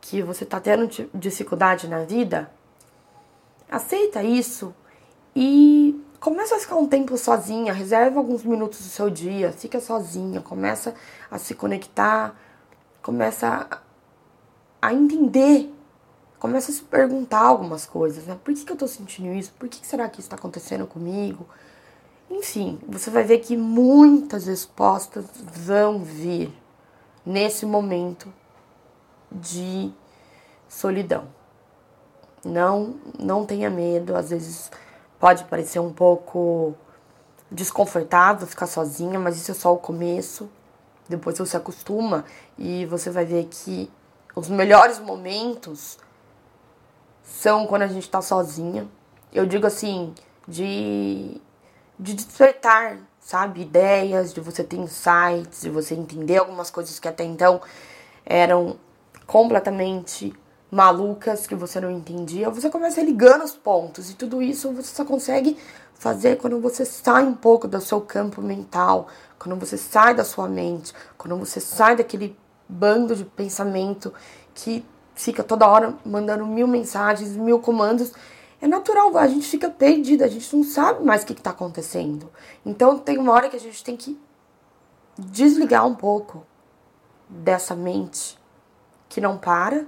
que 0.00 0.22
você 0.22 0.44
está 0.44 0.58
tendo 0.58 0.88
dificuldade 1.14 1.86
na 1.86 2.04
vida, 2.04 2.50
aceita 3.70 4.22
isso 4.22 4.74
e 5.34 5.98
começa 6.20 6.56
a 6.56 6.58
ficar 6.58 6.76
um 6.76 6.86
tempo 6.86 7.16
sozinha, 7.16 7.72
reserva 7.72 8.18
alguns 8.18 8.44
minutos 8.44 8.80
do 8.80 8.88
seu 8.88 9.08
dia, 9.08 9.52
fica 9.52 9.80
sozinha, 9.80 10.40
começa 10.40 10.94
a 11.30 11.38
se 11.38 11.54
conectar, 11.54 12.34
começa 13.02 13.68
a 14.80 14.92
entender, 14.92 15.72
começa 16.38 16.70
a 16.70 16.74
se 16.74 16.82
perguntar 16.82 17.40
algumas 17.40 17.86
coisas, 17.86 18.24
né? 18.26 18.38
Por 18.42 18.54
que, 18.54 18.64
que 18.64 18.72
eu 18.72 18.76
tô 18.76 18.86
sentindo 18.86 19.32
isso? 19.34 19.52
Por 19.58 19.68
que, 19.68 19.80
que 19.80 19.86
será 19.86 20.08
que 20.08 20.20
isso 20.20 20.26
está 20.26 20.36
acontecendo 20.36 20.86
comigo? 20.86 21.46
Enfim, 22.30 22.78
você 22.86 23.10
vai 23.10 23.24
ver 23.24 23.38
que 23.38 23.56
muitas 23.56 24.46
respostas 24.46 25.24
vão 25.36 26.02
vir 26.02 26.52
nesse 27.24 27.64
momento 27.64 28.32
de 29.30 29.90
solidão. 30.68 31.28
Não, 32.44 32.94
não 33.18 33.44
tenha 33.44 33.70
medo, 33.70 34.14
às 34.14 34.30
vezes 34.30 34.70
pode 35.18 35.44
parecer 35.44 35.78
um 35.78 35.92
pouco 35.92 36.74
desconfortável 37.50 38.46
ficar 38.46 38.66
sozinha, 38.66 39.18
mas 39.18 39.36
isso 39.36 39.50
é 39.50 39.54
só 39.54 39.72
o 39.72 39.78
começo. 39.78 40.48
Depois 41.08 41.38
você 41.38 41.56
acostuma 41.56 42.24
e 42.58 42.84
você 42.86 43.10
vai 43.10 43.24
ver 43.24 43.46
que 43.46 43.90
os 44.36 44.48
melhores 44.48 44.98
momentos 44.98 45.98
são 47.22 47.66
quando 47.66 47.82
a 47.82 47.86
gente 47.86 48.08
tá 48.08 48.20
sozinha. 48.20 48.86
Eu 49.32 49.46
digo 49.46 49.66
assim, 49.66 50.14
de, 50.46 51.40
de 51.98 52.14
despertar, 52.14 52.98
sabe? 53.20 53.62
Ideias, 53.62 54.32
de 54.32 54.40
você 54.40 54.62
ter 54.62 54.76
insights, 54.76 55.62
de 55.62 55.70
você 55.70 55.94
entender 55.94 56.38
algumas 56.38 56.70
coisas 56.70 56.98
que 56.98 57.08
até 57.08 57.24
então 57.24 57.60
eram 58.24 58.78
completamente 59.26 60.34
malucas 60.70 61.46
que 61.46 61.54
você 61.54 61.80
não 61.80 61.90
entendia, 61.90 62.50
você 62.50 62.68
começa 62.68 63.00
ligando 63.02 63.44
os 63.44 63.52
pontos 63.52 64.10
e 64.10 64.14
tudo 64.14 64.42
isso 64.42 64.72
você 64.72 64.94
só 64.94 65.04
consegue 65.04 65.56
fazer 65.94 66.36
quando 66.36 66.60
você 66.60 66.84
sai 66.84 67.24
um 67.24 67.34
pouco 67.34 67.66
do 67.66 67.80
seu 67.80 68.00
campo 68.00 68.40
mental, 68.40 69.08
quando 69.38 69.58
você 69.58 69.76
sai 69.76 70.14
da 70.14 70.24
sua 70.24 70.48
mente, 70.48 70.92
quando 71.16 71.36
você 71.36 71.60
sai 71.60 71.96
daquele 71.96 72.36
bando 72.68 73.16
de 73.16 73.24
pensamento 73.24 74.12
que 74.54 74.84
fica 75.14 75.42
toda 75.42 75.66
hora 75.66 75.96
mandando 76.04 76.46
mil 76.46 76.68
mensagens, 76.68 77.34
mil 77.36 77.58
comandos. 77.58 78.12
É 78.60 78.66
natural, 78.66 79.16
a 79.16 79.26
gente 79.26 79.46
fica 79.46 79.70
perdida, 79.70 80.24
a 80.24 80.28
gente 80.28 80.54
não 80.54 80.64
sabe 80.64 81.04
mais 81.04 81.22
o 81.22 81.26
que 81.26 81.32
está 81.32 81.50
acontecendo. 81.50 82.30
Então 82.66 82.98
tem 82.98 83.18
uma 83.18 83.32
hora 83.32 83.48
que 83.48 83.56
a 83.56 83.60
gente 83.60 83.82
tem 83.82 83.96
que 83.96 84.18
desligar 85.16 85.86
um 85.86 85.94
pouco 85.94 86.44
dessa 87.28 87.74
mente 87.74 88.38
que 89.08 89.20
não 89.20 89.36
para 89.38 89.86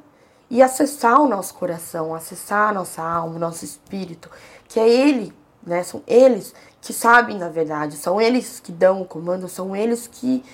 e 0.51 0.61
acessar 0.61 1.21
o 1.21 1.29
nosso 1.29 1.55
coração, 1.55 2.15
acessar 2.15 2.71
a 2.71 2.73
nossa 2.73 3.03
alma, 3.03 3.37
o 3.37 3.39
nosso 3.39 3.65
espírito, 3.65 4.29
que 4.69 4.81
é 4.81 4.89
ele, 4.89 5.33
né? 5.63 5.83
São 5.83 6.03
eles 6.07 6.53
que 6.81 6.93
sabem 6.93 7.39
da 7.39 7.49
verdade, 7.49 7.97
são 7.97 8.21
eles 8.21 8.59
que 8.59 8.73
dão 8.73 9.01
o 9.01 9.05
comando, 9.05 9.49
são 9.49 9.77
eles 9.77 10.09
que 10.09 10.45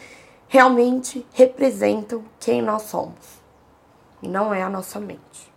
realmente 0.48 1.26
representam 1.32 2.22
quem 2.38 2.60
nós 2.60 2.82
somos. 2.82 3.40
E 4.22 4.28
não 4.28 4.52
é 4.52 4.62
a 4.62 4.68
nossa 4.68 5.00
mente. 5.00 5.52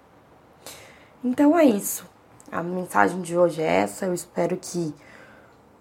Então 1.24 1.58
é 1.58 1.66
isso. 1.66 2.08
A 2.52 2.64
mensagem 2.64 3.22
de 3.22 3.38
hoje 3.38 3.62
é 3.62 3.82
essa. 3.82 4.06
Eu 4.06 4.14
espero 4.14 4.58
que 4.58 4.94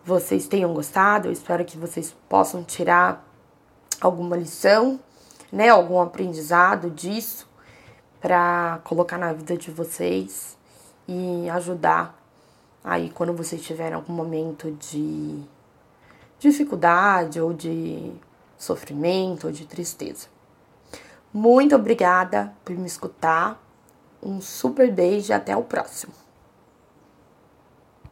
vocês 0.04 0.48
tenham 0.48 0.74
gostado, 0.74 1.28
eu 1.28 1.32
espero 1.32 1.64
que 1.64 1.78
vocês 1.78 2.14
possam 2.28 2.64
tirar 2.64 3.24
alguma 4.00 4.36
lição 4.36 4.98
né, 5.50 5.68
algum 5.68 6.00
aprendizado 6.00 6.90
disso 6.90 7.47
para 8.20 8.80
colocar 8.84 9.18
na 9.18 9.32
vida 9.32 9.56
de 9.56 9.70
vocês 9.70 10.56
e 11.06 11.48
ajudar 11.50 12.18
aí 12.82 13.10
quando 13.10 13.32
vocês 13.32 13.62
tiverem 13.62 13.94
algum 13.94 14.12
momento 14.12 14.70
de 14.72 15.42
dificuldade 16.38 17.40
ou 17.40 17.52
de 17.52 18.12
sofrimento 18.56 19.46
ou 19.46 19.52
de 19.52 19.66
tristeza. 19.66 20.28
Muito 21.32 21.74
obrigada 21.74 22.52
por 22.64 22.74
me 22.76 22.86
escutar. 22.86 23.62
Um 24.22 24.40
super 24.40 24.90
beijo 24.92 25.30
e 25.30 25.34
até 25.34 25.56
o 25.56 25.62
próximo. 25.62 26.12